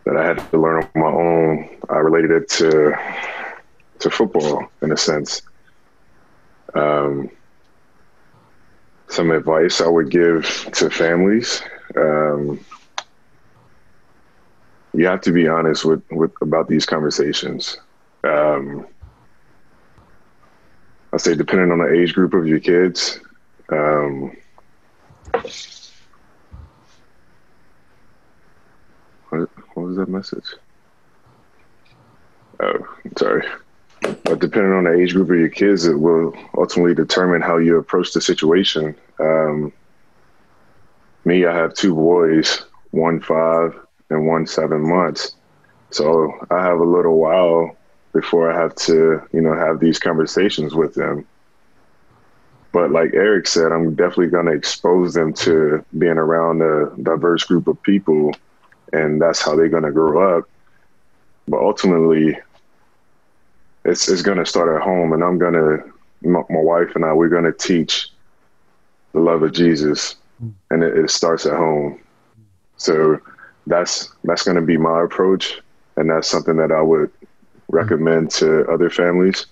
[0.04, 2.94] that I had to learn on my own, I related it to
[4.00, 5.42] to football in a sense.
[6.74, 7.30] Um,
[9.08, 11.62] some advice I would give to families.
[11.96, 12.58] Um,
[14.92, 17.78] you have to be honest with, with about these conversations.
[18.24, 18.86] Um,
[21.12, 23.20] I say, depending on the age group of your kids,
[23.70, 24.36] um,
[29.28, 30.44] what, what was that message?
[32.60, 33.46] Oh, sorry.
[34.00, 37.78] But depending on the age group of your kids, it will ultimately determine how you
[37.78, 38.94] approach the situation.
[39.18, 39.72] Um,
[41.24, 43.74] me, I have two boys, one five
[44.10, 45.36] and one seven months.
[45.90, 47.76] So I have a little while
[48.12, 51.26] before I have to, you know, have these conversations with them.
[52.74, 57.44] But like Eric said, I'm definitely going to expose them to being around a diverse
[57.44, 58.34] group of people,
[58.92, 60.48] and that's how they're going to grow up.
[61.46, 62.36] but ultimately,
[63.84, 65.92] it's it's going to start at home, and I'm going to
[66.28, 68.08] my, my, wife and I we're going to teach
[69.12, 70.16] the love of Jesus,
[70.72, 72.00] and it, it starts at home.
[72.76, 73.20] So
[73.68, 75.60] that's that's going to be my approach,
[75.96, 77.12] and that's something that I would
[77.68, 79.46] recommend to other families.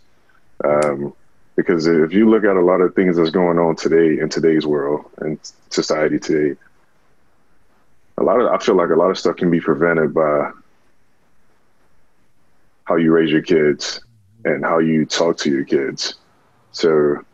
[0.64, 1.14] Um,
[1.56, 4.66] because if you look at a lot of things that's going on today in today's
[4.66, 5.38] world and
[5.70, 6.58] society today,
[8.18, 10.50] a lot of I feel like a lot of stuff can be prevented by
[12.84, 14.00] how you raise your kids
[14.44, 16.14] and how you talk to your kids.
[16.72, 17.24] So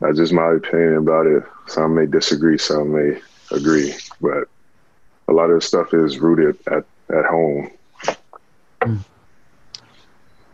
[0.00, 1.42] that's just my opinion about it.
[1.66, 3.20] Some may disagree, some may
[3.50, 4.48] agree, but
[5.28, 6.84] a lot of stuff is rooted at,
[7.14, 7.70] at home.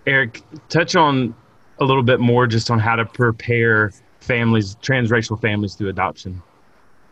[0.07, 1.35] Eric, touch on
[1.79, 6.43] a little bit more just on how to prepare families, transracial families through adoption.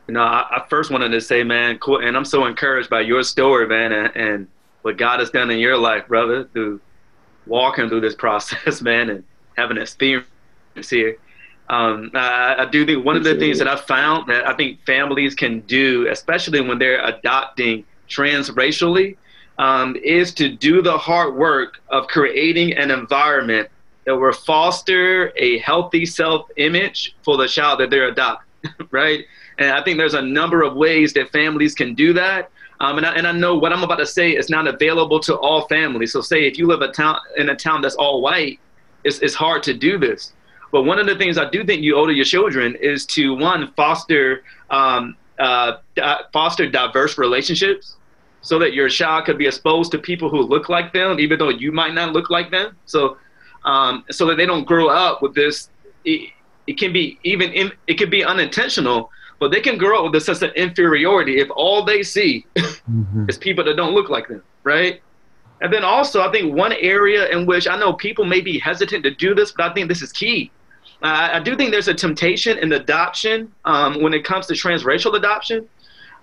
[0.08, 3.22] Know, I, I first wanted to say, man, cool, and I'm so encouraged by your
[3.22, 4.48] story, man, and, and
[4.82, 6.80] what God has done in your life, brother, through
[7.46, 9.24] walking through this process, man, and
[9.56, 10.26] having experience
[10.90, 11.16] here.
[11.70, 14.84] Um, I, I, do think one of the things that I found that I think
[14.84, 19.16] families can do, especially when they're adopting transracially,
[19.56, 23.70] um, is to do the hard work of creating an environment
[24.04, 28.46] that will foster a healthy self-image for the child that they're adopting,
[28.90, 29.24] right?
[29.58, 32.50] And I think there's a number of ways that families can do that.
[32.80, 35.36] Um, and, I, and I know what I'm about to say is not available to
[35.36, 36.12] all families.
[36.12, 38.58] So say if you live a town in a town that's all white,
[39.04, 40.32] it's, it's hard to do this.
[40.72, 43.34] But one of the things I do think you owe to your children is to
[43.34, 45.78] one foster um, uh,
[46.32, 47.96] foster diverse relationships,
[48.40, 51.48] so that your child could be exposed to people who look like them, even though
[51.48, 52.76] you might not look like them.
[52.84, 53.16] So
[53.64, 55.70] um, so that they don't grow up with this.
[56.04, 56.30] It,
[56.66, 60.22] it can be even in, it can be unintentional, but they can grow up with
[60.22, 63.28] a sense of inferiority if all they see mm-hmm.
[63.28, 65.02] is people that don't look like them, right?
[65.60, 69.04] And then also, I think one area in which I know people may be hesitant
[69.04, 70.50] to do this, but I think this is key.
[71.02, 75.14] Uh, I do think there's a temptation in adoption um, when it comes to transracial
[75.16, 75.68] adoption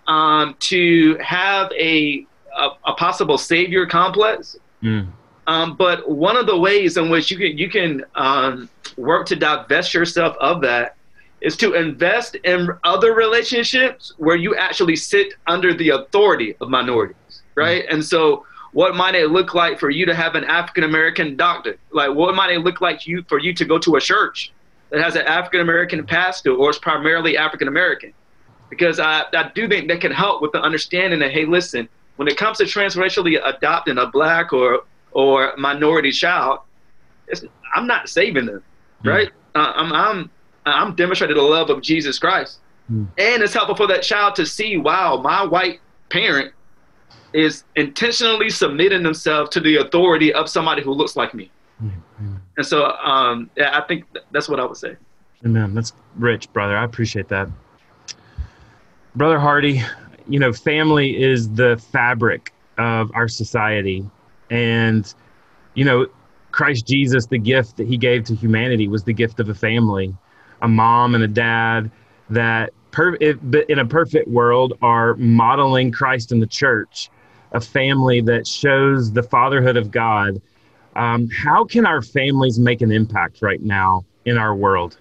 [0.08, 2.26] um, to have a,
[2.58, 4.58] a, a possible savior complex.
[4.84, 5.08] Mm.
[5.52, 9.36] Um, but one of the ways in which you can you can um, work to
[9.36, 10.96] divest yourself of that
[11.42, 17.42] is to invest in other relationships where you actually sit under the authority of minorities,
[17.56, 17.84] right?
[17.84, 17.96] Mm-hmm.
[17.96, 21.76] And so, what might it look like for you to have an African American doctor?
[21.92, 24.54] Like, what might it look like you for you to go to a church
[24.90, 28.14] that has an African American pastor or is primarily African American?
[28.70, 32.30] Because I, I do think that can help with the understanding that hey, listen, when
[32.30, 36.60] it comes to transracially adopting a black or or minority child,
[37.76, 38.64] I'm not saving them,
[39.04, 39.10] mm.
[39.10, 39.30] right?
[39.56, 40.30] Uh, I'm, I'm,
[40.66, 42.60] I'm demonstrating the love of Jesus Christ.
[42.92, 43.08] Mm.
[43.18, 46.54] And it's helpful for that child to see, wow, my white parent
[47.34, 51.50] is intentionally submitting themselves to the authority of somebody who looks like me.
[51.82, 52.36] Mm-hmm.
[52.58, 54.98] And so um, yeah, I think that's what I would say.
[55.46, 55.74] Amen.
[55.74, 56.78] That's rich, brother.
[56.78, 57.48] I appreciate that.
[59.16, 59.82] Brother Hardy,
[60.28, 64.06] you know, family is the fabric of our society.
[64.52, 65.12] And,
[65.74, 66.06] you know,
[66.52, 70.14] Christ Jesus, the gift that he gave to humanity was the gift of a family,
[70.62, 71.90] a mom and a dad
[72.30, 77.10] that per- in a perfect world are modeling Christ in the church,
[77.54, 80.42] a family that shows the fatherhood of God.
[80.96, 84.98] Um, how can our families make an impact right now in our world?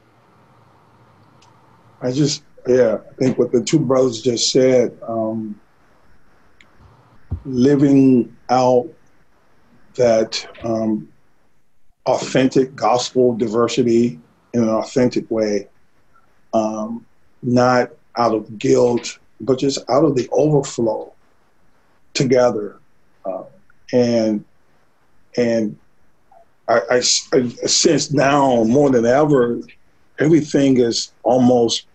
[2.00, 5.60] I just, yeah, I think what the two brothers just said, um,
[7.44, 8.88] living out
[10.00, 11.06] that um,
[12.06, 14.18] authentic gospel diversity
[14.54, 15.68] in an authentic way,
[16.54, 17.04] um,
[17.42, 21.12] not out of guilt, but just out of the overflow
[22.14, 22.78] together.
[23.26, 23.44] Uh,
[23.92, 24.42] and
[25.36, 25.76] and
[26.66, 27.00] I, I, I
[27.66, 29.60] sense now more than ever,
[30.18, 31.86] everything is almost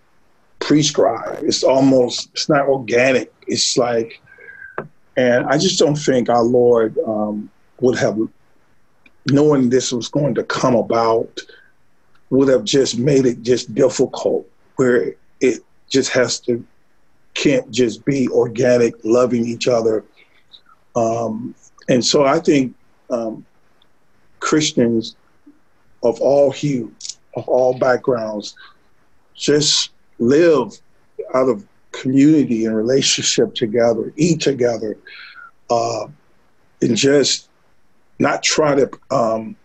[0.59, 1.43] prescribed.
[1.43, 3.33] It's almost, it's not organic.
[3.47, 4.21] It's like,
[5.17, 7.49] and I just don't think our Lord um,
[7.79, 8.17] would have,
[9.31, 11.39] knowing this was going to come about,
[12.29, 15.59] would have just made it just difficult where it
[15.89, 16.65] just has to,
[17.33, 20.03] can't just be organic, loving each other.
[20.95, 21.53] Um,
[21.89, 22.75] and so I think
[23.09, 23.45] um,
[24.39, 25.15] Christians
[26.03, 26.93] of all hue,
[27.35, 28.55] of all backgrounds,
[29.33, 30.71] just live
[31.33, 34.97] out of community and relationship together, eat together,
[35.69, 36.07] uh,
[36.81, 37.49] and just
[38.19, 39.55] not try to um,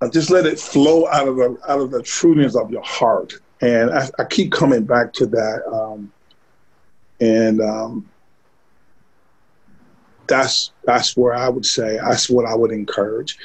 [0.00, 3.34] uh, just let it flow out of the out of the trueness of your heart.
[3.60, 5.62] And I, I keep coming back to that.
[5.72, 6.12] Um,
[7.20, 8.08] and um,
[10.26, 13.38] that's that's where I would say that's what I would encourage.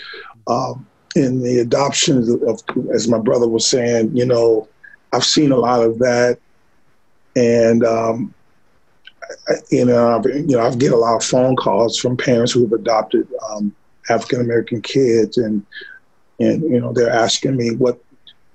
[0.48, 2.62] Um, in the adoption of, of,
[2.93, 4.68] as my brother was saying, you know,
[5.14, 6.39] I've seen a lot of that,
[7.36, 8.34] and um,
[9.69, 12.63] you know, I, you know, I get a lot of phone calls from parents who
[12.63, 13.73] have adopted um,
[14.09, 15.65] African American kids, and
[16.39, 17.99] and you know, they're asking me what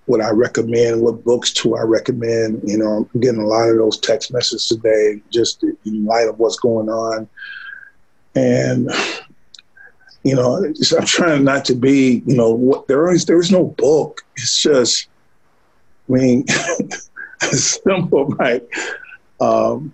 [0.07, 2.63] what I recommend, what books do I recommend.
[2.69, 6.39] You know, I'm getting a lot of those text messages today, just in light of
[6.39, 7.29] what's going on,
[8.35, 8.91] and
[10.25, 10.65] you know,
[10.97, 14.23] I'm trying not to be, you know, what there is there is no book.
[14.37, 15.09] It's just,
[16.09, 16.47] I mean,
[17.41, 18.73] simple like,
[19.41, 19.93] um,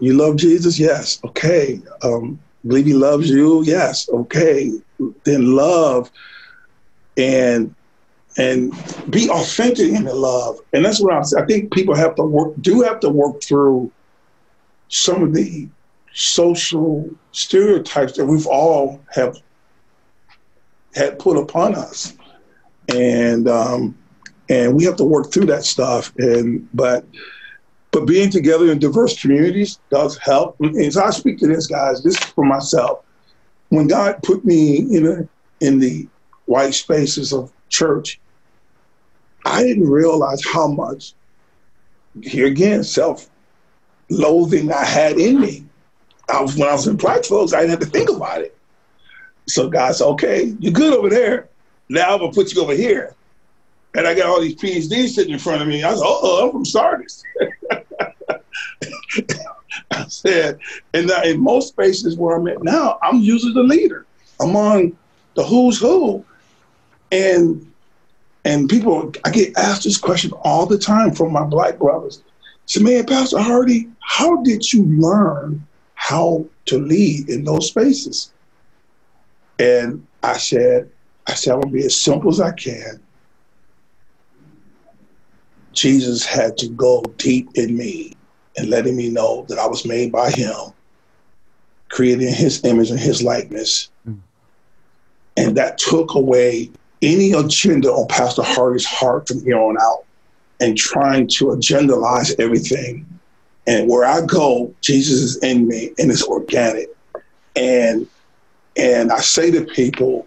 [0.00, 1.80] you love Jesus, yes, okay.
[2.02, 4.70] Um, believe He loves you, yes, okay.
[5.24, 6.10] Then love,
[7.16, 7.74] and
[8.36, 8.72] and
[9.10, 11.44] be authentic in the love, and that's what I'm saying.
[11.44, 13.92] I think people have to work, do have to work through
[14.88, 15.68] some of the
[16.12, 19.36] social stereotypes that we've all have
[20.94, 22.16] had put upon us,
[22.88, 23.96] and um,
[24.48, 26.12] and we have to work through that stuff.
[26.18, 27.04] And but
[27.94, 30.58] but being together in diverse communities does help.
[30.58, 30.76] Mm-hmm.
[30.76, 32.02] And so I speak to this, guys.
[32.02, 33.04] This is for myself.
[33.70, 35.28] When God put me in a,
[35.64, 36.06] in the
[36.44, 38.20] white spaces of church,
[39.46, 41.14] I didn't realize how much.
[42.22, 43.28] Here again, self
[44.10, 45.64] loathing I had in me
[46.28, 48.56] I was when I was in black folks, I didn't have to think about it.
[49.46, 51.48] So God said, okay, you're good over there.
[51.88, 53.14] Now I'm gonna put you over here.
[53.94, 55.84] And I got all these PhDs sitting in front of me.
[55.84, 57.22] I said, oh, I'm from Sardis.
[59.90, 60.58] I said,
[60.92, 64.06] and in most spaces where I'm at now, I'm usually the leader
[64.40, 64.96] among
[65.34, 66.24] the who's who.
[67.12, 67.70] And
[68.44, 72.22] and people, I get asked this question all the time from my black brothers.
[72.66, 78.32] So, man, Pastor Hardy, how did you learn how to lead in those spaces.
[79.58, 80.90] And I said,
[81.26, 83.00] I said, I'm gonna be as simple as I can.
[85.72, 88.12] Jesus had to go deep in me
[88.56, 90.54] and letting me know that I was made by him,
[91.88, 93.90] created in his image and his likeness.
[94.08, 94.18] Mm.
[95.36, 96.70] And that took away
[97.02, 100.04] any agenda on Pastor Hardy's heart from here on out
[100.60, 103.06] and trying to agendalize everything
[103.66, 106.88] and where I go, Jesus is in me and it's organic.
[107.56, 108.06] And
[108.76, 110.26] and I say to people,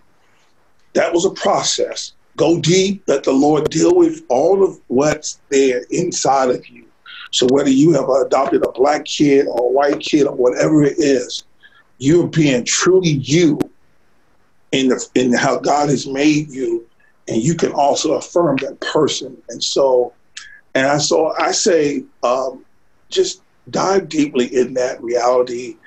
[0.94, 2.14] that was a process.
[2.38, 6.86] Go deep, let the Lord deal with all of what's there inside of you.
[7.38, 10.96] So whether you have adopted a black kid or a white kid or whatever it
[10.98, 11.44] is,
[12.00, 13.60] you're being truly you
[14.72, 16.88] in the in how God has made you,
[17.28, 19.38] and you can also affirm that person.
[19.50, 20.16] And so,
[20.74, 22.66] and I so I say, um,
[23.10, 25.78] just dive deeply in that reality.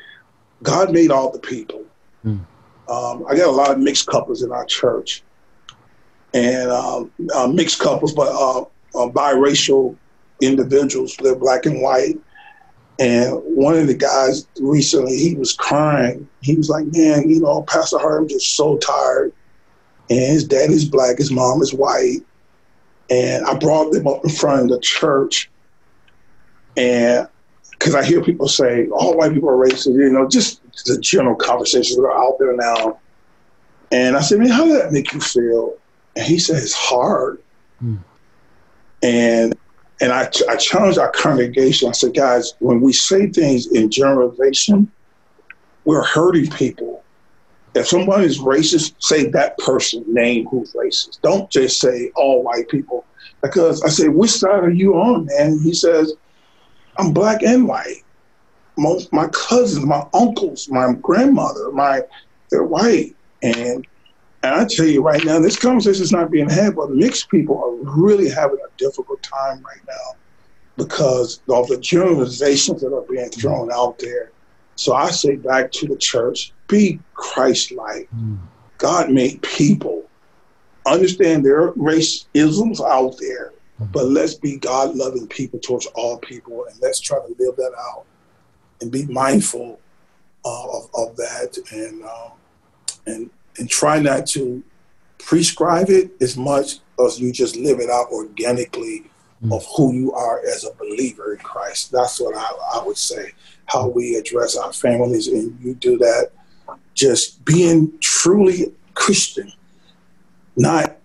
[0.62, 1.84] God made all the people.
[2.24, 2.46] Mm.
[2.88, 5.24] Um, I got a lot of mixed couples in our church,
[6.32, 8.60] and um, uh, mixed couples, but uh,
[8.94, 9.96] uh, biracial
[10.40, 11.16] individuals.
[11.16, 12.18] They're black and white.
[12.98, 16.28] And one of the guys recently, he was crying.
[16.42, 19.32] He was like, "Man, you know, Pastor Hart, I'm just so tired."
[20.10, 22.20] And his dad is black, his mom is white.
[23.08, 25.50] And I brought them up in front of the church,
[26.76, 27.26] and
[27.80, 31.34] because I hear people say all white people are racist, you know, just the general
[31.34, 32.98] conversations that are out there now.
[33.90, 35.76] And I said, man, how does that make you feel?
[36.14, 37.42] And he said, it's hard.
[37.80, 37.96] Hmm.
[39.02, 39.54] And
[40.00, 41.88] and I, I challenged our congregation.
[41.88, 44.90] I said, guys, when we say things in generalization,
[45.84, 47.04] we're hurting people.
[47.74, 51.20] If someone is racist, say that person name who's racist.
[51.22, 53.06] Don't just say all white people.
[53.42, 55.58] Because I say, which side are you on, man?
[55.62, 56.12] He says,
[56.98, 58.04] I'm black and white.
[58.76, 62.02] Most my cousins, my uncles, my grandmother, my
[62.50, 63.14] they're white.
[63.42, 63.86] And
[64.42, 67.62] and I tell you right now, this conversation is not being had, but mixed people
[67.62, 70.16] are really having a difficult time right now
[70.76, 74.32] because of the generalizations that are being thrown out there.
[74.76, 78.08] So I say back to the church, be Christ-like.
[78.16, 78.38] Mm.
[78.78, 80.04] God made people.
[80.86, 83.52] Understand there are racisms out there.
[83.92, 87.72] But let's be God loving people towards all people and let's try to live that
[87.78, 88.04] out
[88.80, 89.80] and be mindful
[90.44, 92.32] uh, of, of that and, um,
[93.06, 93.30] and,
[93.60, 94.62] and try not to
[95.18, 99.04] prescribe it as much as you just live it out organically
[99.44, 99.54] mm.
[99.54, 101.92] of who you are as a believer in Christ.
[101.92, 103.32] That's what I, I would say,
[103.66, 105.28] how we address our families.
[105.28, 106.30] And you do that
[106.94, 109.52] just being truly Christian,
[110.56, 110.96] not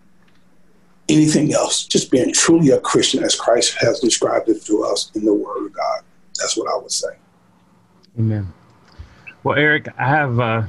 [1.07, 1.85] anything else.
[1.85, 5.67] Just being truly a Christian as Christ has described it to us in the Word
[5.67, 6.01] of God.
[6.39, 7.15] That's what I would say.
[8.17, 8.51] Amen.
[9.43, 10.63] Well, Eric, I have uh,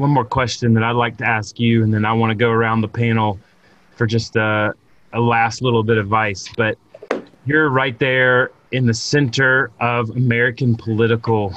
[0.00, 2.50] one more question that I'd like to ask you, and then I want to go
[2.50, 3.38] around the panel
[3.96, 4.72] for just uh,
[5.12, 6.48] a last little bit of advice.
[6.56, 6.78] But
[7.44, 11.54] you're right there in the center of American political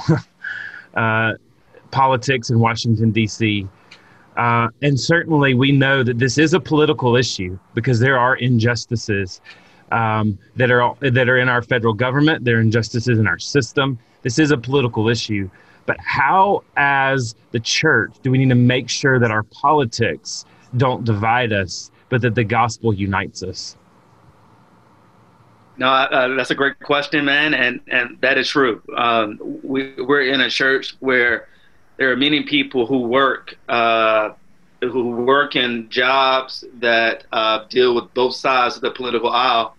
[0.94, 1.32] uh,
[1.90, 3.66] politics in Washington, D.C.
[4.36, 9.40] Uh, and certainly, we know that this is a political issue because there are injustices
[9.90, 12.44] um, that are that are in our federal government.
[12.44, 13.98] There are injustices in our system.
[14.22, 15.48] This is a political issue.
[15.86, 20.44] But how, as the church, do we need to make sure that our politics
[20.76, 23.76] don't divide us, but that the gospel unites us?
[25.76, 28.80] No, uh, that's a great question, man, and and that is true.
[28.96, 31.48] Um, we we're in a church where
[31.96, 34.30] there are many people who work uh,
[34.80, 39.76] who work in jobs that uh, deal with both sides of the political aisle.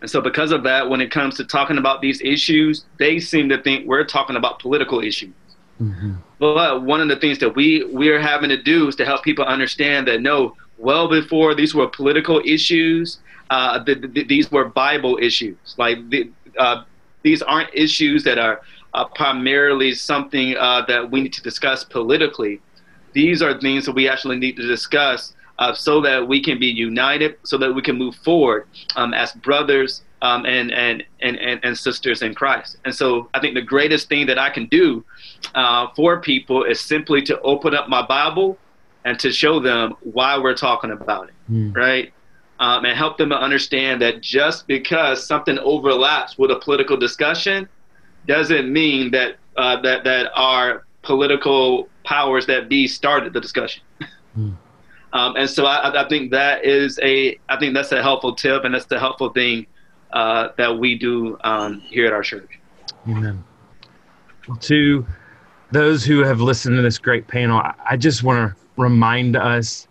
[0.00, 3.48] And so, because of that, when it comes to talking about these issues, they seem
[3.48, 5.32] to think we're talking about political issues.
[5.80, 6.14] Mm-hmm.
[6.38, 9.44] But one of the things that we we're having to do is to help people
[9.44, 13.18] understand that no, well before these were political issues,
[13.50, 15.56] uh, the, the, these were Bible issues.
[15.76, 16.84] Like the, uh,
[17.22, 18.60] these aren't issues that are
[18.94, 22.60] uh, primarily something uh, that we need to discuss politically.
[23.12, 26.66] These are things that we actually need to discuss uh, so that we can be
[26.66, 31.76] united, so that we can move forward um, as brothers um, and, and, and, and,
[31.76, 32.78] sisters in Christ.
[32.84, 35.04] And so I think the greatest thing that I can do
[35.54, 38.58] uh, for people is simply to open up my Bible
[39.04, 41.74] and to show them why we're talking about it, mm.
[41.76, 42.12] right?
[42.58, 47.68] Um, and help them to understand that just because something overlaps with a political discussion
[48.26, 53.82] doesn't mean that uh, that that our political powers that be started the discussion.
[54.36, 54.56] Mm.
[55.12, 58.64] Um, and so I, I, think that is a I think that's a helpful tip,
[58.64, 59.66] and that's the helpful thing
[60.12, 62.58] uh, that we do um, here at our church.
[63.08, 63.42] Amen.
[64.46, 65.06] Well, to
[65.76, 69.86] those who have listened to this great panel, I just want to remind us,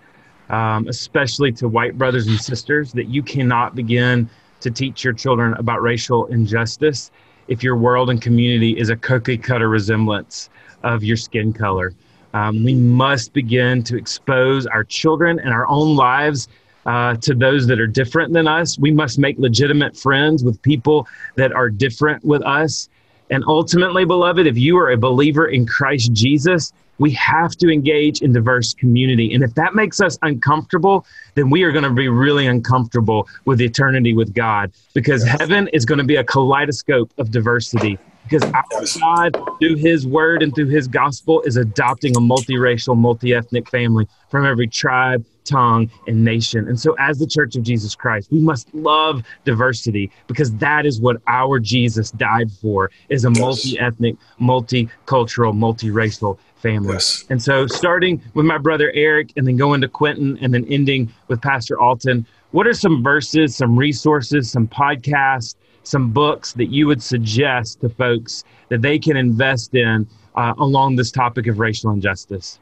[0.49, 4.27] um, especially to white brothers and sisters, that you cannot begin
[4.61, 7.11] to teach your children about racial injustice
[7.47, 10.49] if your world and community is a cookie cutter resemblance
[10.81, 11.93] of your skin color.
[12.33, 16.47] Um, we must begin to expose our children and our own lives
[16.87, 18.79] uh, to those that are different than us.
[18.79, 22.89] We must make legitimate friends with people that are different with us.
[23.29, 28.21] And ultimately, beloved, if you are a believer in Christ Jesus, we have to engage
[28.21, 29.33] in diverse community.
[29.33, 33.61] And if that makes us uncomfortable, then we are going to be really uncomfortable with
[33.61, 37.97] eternity with God because heaven is going to be a kaleidoscope of diversity.
[38.27, 38.63] Because our
[38.99, 44.07] God, through His Word and through His gospel, is adopting a multiracial, multi ethnic family
[44.29, 46.67] from every tribe, tongue, and nation.
[46.67, 50.99] And so, as the Church of Jesus Christ, we must love diversity because that is
[50.99, 56.93] what our Jesus died for: is a multi-ethnic, multicultural, multiracial family.
[56.93, 57.23] Yes.
[57.29, 61.13] And so, starting with my brother Eric, and then going to Quinton, and then ending
[61.27, 62.25] with Pastor Alton.
[62.51, 65.55] What are some verses, some resources, some podcasts,
[65.87, 70.95] some books that you would suggest to folks that they can invest in uh, along
[70.95, 72.59] this topic of racial injustice?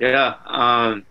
[0.00, 1.04] Yeah, um,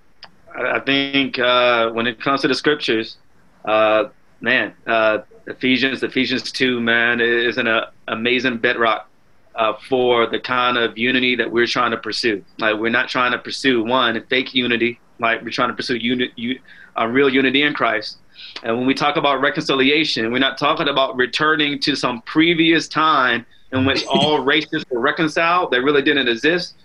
[0.56, 3.18] I think uh, when it comes to the scriptures,
[3.66, 4.06] uh,
[4.42, 9.10] man, uh, Ephesians, Ephesians 2, man, is an uh, amazing bedrock
[9.56, 12.44] uh, for the kind of unity that we're trying to pursue.
[12.60, 16.32] Like, we're not trying to pursue one, fake unity, like, we're trying to pursue uni-
[16.36, 16.60] u-
[17.08, 18.18] real unity in Christ.
[18.64, 23.46] And when we talk about reconciliation, we're not talking about returning to some previous time
[23.72, 26.76] in which all races were reconciled that really didn't exist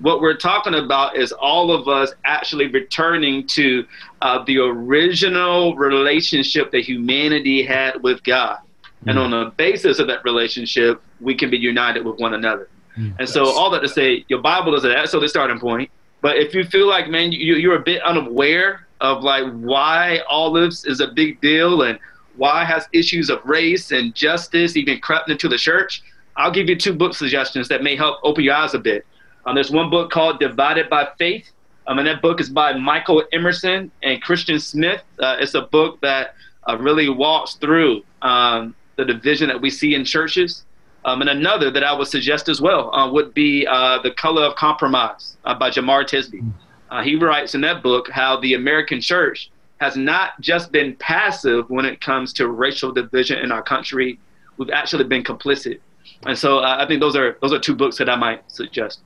[0.00, 3.86] what we're talking about is all of us actually returning to
[4.22, 8.58] uh, the original relationship that humanity had with God.
[9.04, 9.10] Mm.
[9.10, 12.68] And on the basis of that relationship, we can be united with one another.
[12.98, 13.16] Mm.
[13.18, 15.90] And so, all that to say, your Bible is that, so the starting point.
[16.22, 20.20] But if you feel like, man, you, you're a bit unaware of like why
[20.54, 21.98] this is a big deal and
[22.36, 26.02] why has issues of race and justice even crept into the church,
[26.36, 29.04] I'll give you two book suggestions that may help open your eyes a bit.
[29.46, 31.50] Um, there's one book called Divided by Faith.
[31.86, 35.02] Um, and that book is by Michael Emerson and Christian Smith.
[35.18, 36.34] Uh, it's a book that
[36.68, 40.64] uh, really walks through um, the division that we see in churches.
[41.04, 44.42] Um, and another that I would suggest as well uh, would be uh, The Color
[44.42, 46.48] of Compromise uh, by Jemar Tisby.
[46.90, 49.50] Uh, he writes in that book how the American church
[49.80, 54.18] has not just been passive when it comes to racial division in our country,
[54.58, 55.80] we've actually been complicit.
[56.26, 59.00] And so I think those are those are two books that I might suggest.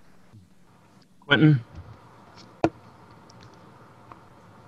[1.20, 1.62] Quinton?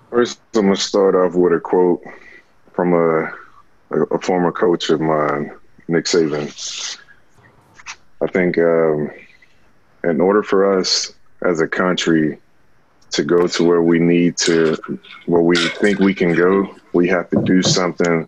[0.09, 2.01] First, I'm going to start off with a quote
[2.73, 3.33] from a,
[3.91, 5.51] a, a former coach of mine,
[5.89, 6.97] Nick Saban.
[8.21, 9.11] I think um,
[10.05, 11.13] in order for us
[11.43, 12.39] as a country
[13.11, 14.77] to go to where we need to,
[15.25, 18.27] where we think we can go, we have to do something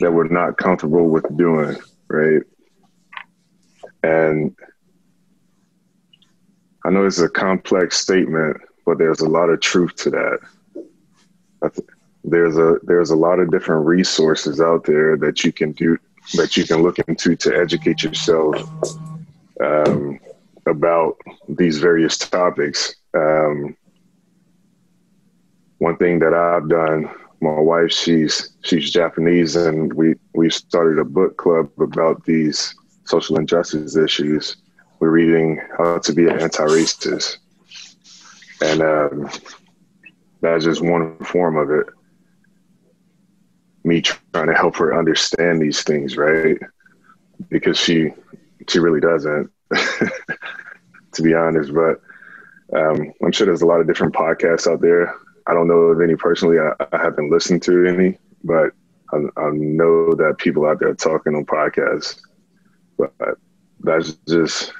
[0.00, 1.76] that we're not comfortable with doing,
[2.08, 2.42] right?
[4.02, 4.54] And
[6.84, 8.56] I know it's a complex statement,
[8.86, 10.38] but there's a lot of truth to that.
[12.24, 15.98] There's a there's a lot of different resources out there that you can do
[16.34, 18.56] that you can look into to educate yourself
[19.64, 20.20] um,
[20.66, 21.16] about
[21.48, 22.94] these various topics.
[23.14, 23.76] Um,
[25.78, 27.08] one thing that I've done,
[27.40, 32.74] my wife, she's she's Japanese, and we we started a book club about these
[33.04, 34.56] social injustice issues.
[35.00, 37.38] We're reading How to Be an Anti-Racist,
[38.62, 39.30] and um,
[40.40, 41.86] that's just one form of it.
[43.84, 46.58] Me trying to help her understand these things, right?
[47.48, 48.12] Because she
[48.68, 49.50] she really doesn't,
[51.12, 51.72] to be honest.
[51.72, 52.00] But
[52.76, 55.14] um, I'm sure there's a lot of different podcasts out there.
[55.48, 56.58] I don't know of any personally.
[56.58, 58.72] I, I haven't listened to any, but
[59.12, 62.20] I, I, know that people out there talking on podcasts.
[62.98, 63.38] But
[63.80, 64.74] that's just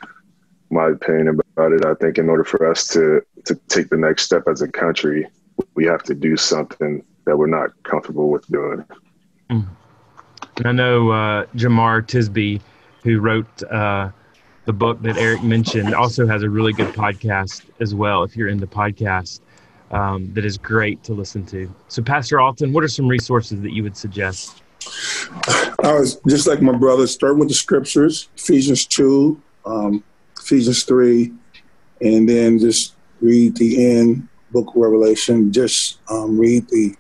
[0.71, 1.87] my opinion about it.
[1.87, 5.27] I think in order for us to to take the next step as a country,
[5.75, 8.85] we have to do something that we're not comfortable with doing.
[9.51, 9.67] Mm.
[10.65, 12.61] I know uh, Jemar Tisby,
[13.05, 14.11] who wrote uh,
[14.67, 18.23] the book that Eric mentioned, also has a really good podcast as well.
[18.23, 19.41] If you're into podcasts,
[19.91, 21.73] um, that is great to listen to.
[21.89, 24.63] So, Pastor Alton, what are some resources that you would suggest?
[25.83, 27.07] I was just like my brother.
[27.07, 30.03] Start with the scriptures, Ephesians two, um,
[30.41, 31.33] Ephesians three,
[32.01, 35.53] and then just read the end book of Revelation.
[35.53, 36.95] Just um, read the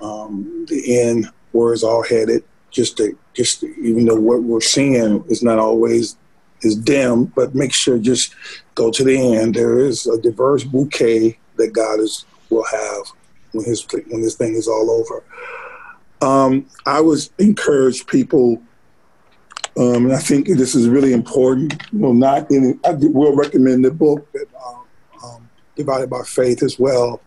[0.00, 2.44] um, the end where it's all headed.
[2.70, 6.16] Just to just to, even though what we're seeing is not always
[6.62, 8.34] is dim, but make sure just
[8.74, 9.54] go to the end.
[9.54, 13.02] There is a diverse bouquet that God is will have
[13.52, 15.24] when his when this thing is all over.
[16.22, 18.62] Um, I was encourage people,
[19.76, 21.82] um, and I think this is really important.
[21.92, 24.28] Well, not in I will recommend the book
[24.64, 24.84] um,
[25.22, 27.20] um, Divided by Faith as well.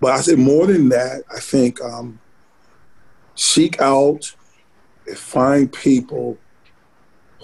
[0.00, 1.22] But I said more than that.
[1.34, 2.18] I think um,
[3.34, 4.34] seek out
[5.06, 6.38] and find people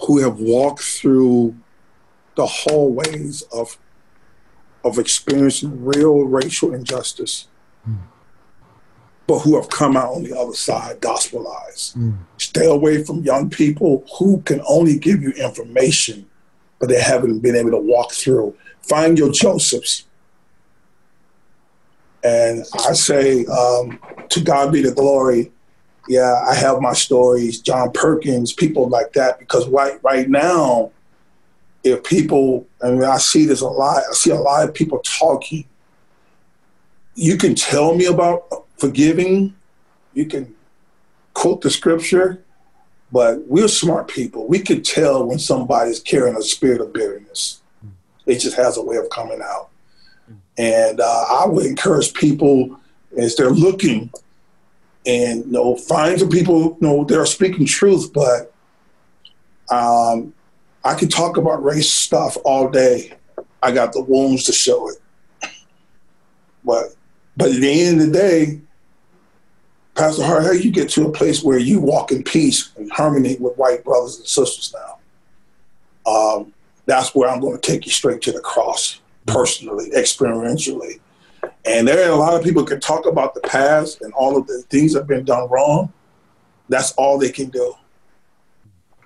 [0.05, 1.55] who have walked through
[2.35, 3.77] the hallways of
[4.83, 7.47] of experiencing real racial injustice,
[7.87, 7.97] mm.
[9.25, 11.95] but who have come out on the other side gospelized.
[11.97, 12.17] Mm.
[12.37, 16.25] Stay away from young people who can only give you information,
[16.79, 18.55] but they haven't been able to walk through.
[18.81, 20.05] Find your Josephs.
[22.23, 23.99] And I say, um,
[24.29, 25.51] to God be the glory.
[26.09, 30.91] Yeah, I have my stories, John Perkins, people like that, because right right now,
[31.91, 34.03] if people, I mean, I see this a lot.
[34.09, 35.65] I see a lot of people talking.
[37.15, 39.55] You can tell me about forgiving.
[40.13, 40.55] You can
[41.33, 42.43] quote the scripture,
[43.11, 44.47] but we're smart people.
[44.47, 47.61] We can tell when somebody's carrying a spirit of bitterness.
[48.25, 49.69] It just has a way of coming out.
[50.57, 52.79] And uh, I would encourage people
[53.17, 54.11] as they're looking
[55.05, 58.53] and you know, find some people, you know, they're speaking truth, but
[59.69, 60.33] um,
[60.83, 63.13] I can talk about race stuff all day.
[63.61, 64.97] I got the wounds to show it.
[66.63, 66.95] But
[67.35, 68.61] but at the end of the day,
[69.95, 73.37] Pastor Hart, how you get to a place where you walk in peace and harmony
[73.39, 76.11] with white brothers and sisters now?
[76.11, 76.53] Um,
[76.85, 80.99] that's where I'm going to take you straight to the cross, personally, experientially.
[81.65, 84.47] And there are a lot of people can talk about the past and all of
[84.47, 85.91] the things that have been done wrong.
[86.69, 87.75] That's all they can do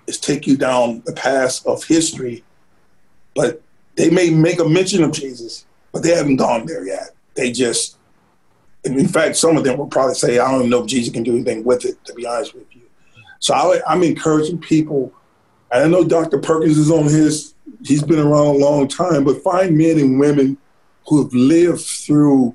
[0.06, 2.44] is take you down the path of history,
[3.34, 3.62] but
[3.96, 7.10] they may make a mention of Jesus, but they haven't gone there yet.
[7.34, 7.98] They just,
[8.84, 11.34] in fact, some of them will probably say, I don't know if Jesus can do
[11.34, 12.82] anything with it, to be honest with you.
[13.38, 15.12] So I, am encouraging people,
[15.70, 16.38] I know Dr.
[16.38, 17.54] Perkins is on his,
[17.84, 20.58] he's been around a long time, but find men and women
[21.08, 22.54] who have lived through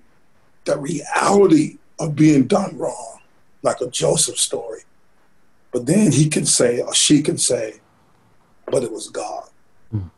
[0.66, 3.20] the reality of being done wrong,
[3.64, 4.82] like a Joseph story.
[5.78, 7.82] But then he can say, or she can say,
[8.66, 9.48] but it was God.
[9.94, 10.10] Mm.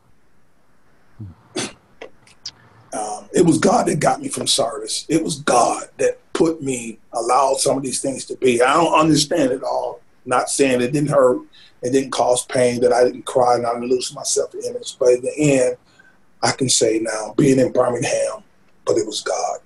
[2.94, 5.04] Um, it was God that got me from Sardis.
[5.10, 8.62] It was God that put me, allowed some of these things to be.
[8.62, 10.00] I don't understand it all.
[10.24, 11.42] Not saying it didn't hurt,
[11.82, 14.96] it didn't cause pain, that I didn't cry and I didn't lose my self image.
[14.98, 15.76] But in the end,
[16.42, 18.42] I can say now, being in Birmingham,
[18.86, 19.58] but it was God.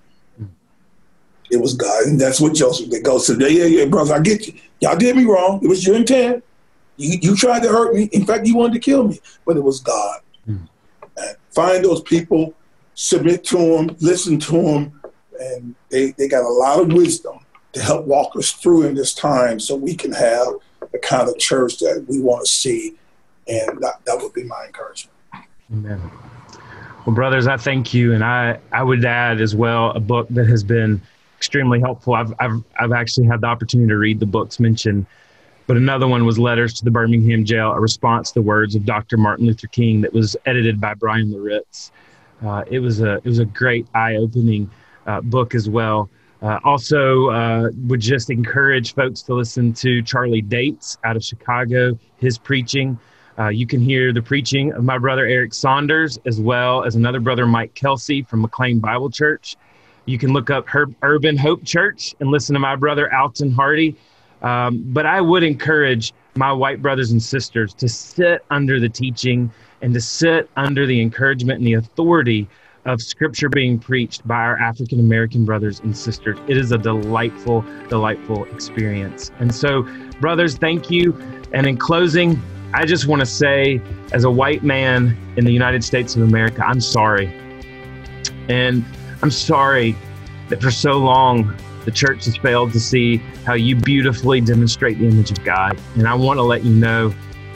[1.51, 2.07] It was God.
[2.07, 3.05] And that's what Joseph did.
[3.05, 4.55] Go, so, yeah, yeah, yeah, brother, I get you.
[4.85, 5.61] Y'all did me wrong.
[5.63, 6.45] It was your intent.
[6.99, 8.11] You, you tried to hurt me.
[8.13, 10.21] In fact, you wanted to kill me, but it was God.
[10.47, 10.69] Mm.
[11.17, 12.53] And find those people,
[12.93, 15.01] submit to them, listen to them,
[15.41, 17.39] and they, they got a lot of wisdom
[17.73, 20.49] to help walk us through in this time so we can have
[20.93, 22.95] the kind of church that we want to see.
[23.49, 25.17] And that, that would be my encouragement.
[25.73, 26.11] Amen.
[27.07, 28.13] Well, brothers, I thank you.
[28.13, 31.01] And I, I would add as well a book that has been
[31.55, 32.15] extremely helpful.
[32.15, 35.07] I've, I've, I've actually had the opportunity to read the books mentioned,
[35.69, 38.85] but another one was Letters to the Birmingham Jail, a response to the words of
[38.85, 39.17] Dr.
[39.17, 41.93] Martin Luther King that was edited by Bryan Loritts.
[42.45, 44.69] Uh, it was a it was a great eye opening
[45.07, 46.11] uh, book as well.
[46.43, 51.97] Uh, also, uh, would just encourage folks to listen to Charlie Dates out of Chicago,
[52.17, 52.99] his preaching.
[53.39, 57.21] Uh, you can hear the preaching of my brother Eric Saunders, as well as another
[57.21, 59.57] brother, Mike Kelsey from McLean Bible Church.
[60.07, 60.67] You can look up
[61.03, 63.97] Urban Hope Church and listen to my brother Alton Hardy.
[64.43, 69.51] Um, but I would encourage my white brothers and sisters to sit under the teaching
[69.81, 72.49] and to sit under the encouragement and the authority
[72.85, 76.39] of scripture being preached by our African American brothers and sisters.
[76.49, 79.31] It is a delightful, delightful experience.
[79.39, 79.83] And so,
[80.21, 81.15] brothers, thank you.
[81.53, 82.43] And in closing,
[82.75, 83.81] I just want to say,
[84.13, 87.33] as a white man in the United States of America, I'm sorry.
[88.49, 88.85] And
[89.25, 89.97] I'm sorry
[90.51, 91.57] that for so long
[91.87, 95.81] the church has failed to see how you beautifully demonstrate the image of God.
[95.95, 97.15] And I want to let you know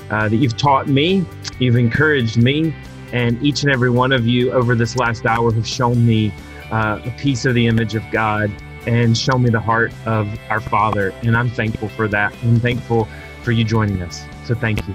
[0.08, 1.26] uh, that you've taught me,
[1.58, 2.74] you've encouraged me,
[3.12, 6.32] and each and every one of you over this last hour have shown me
[6.70, 8.50] uh, a piece of the image of God
[8.86, 11.10] and shown me the heart of our Father.
[11.22, 12.34] And I'm thankful for that.
[12.44, 13.06] I'm thankful
[13.42, 14.24] for you joining us.
[14.46, 14.94] So thank you.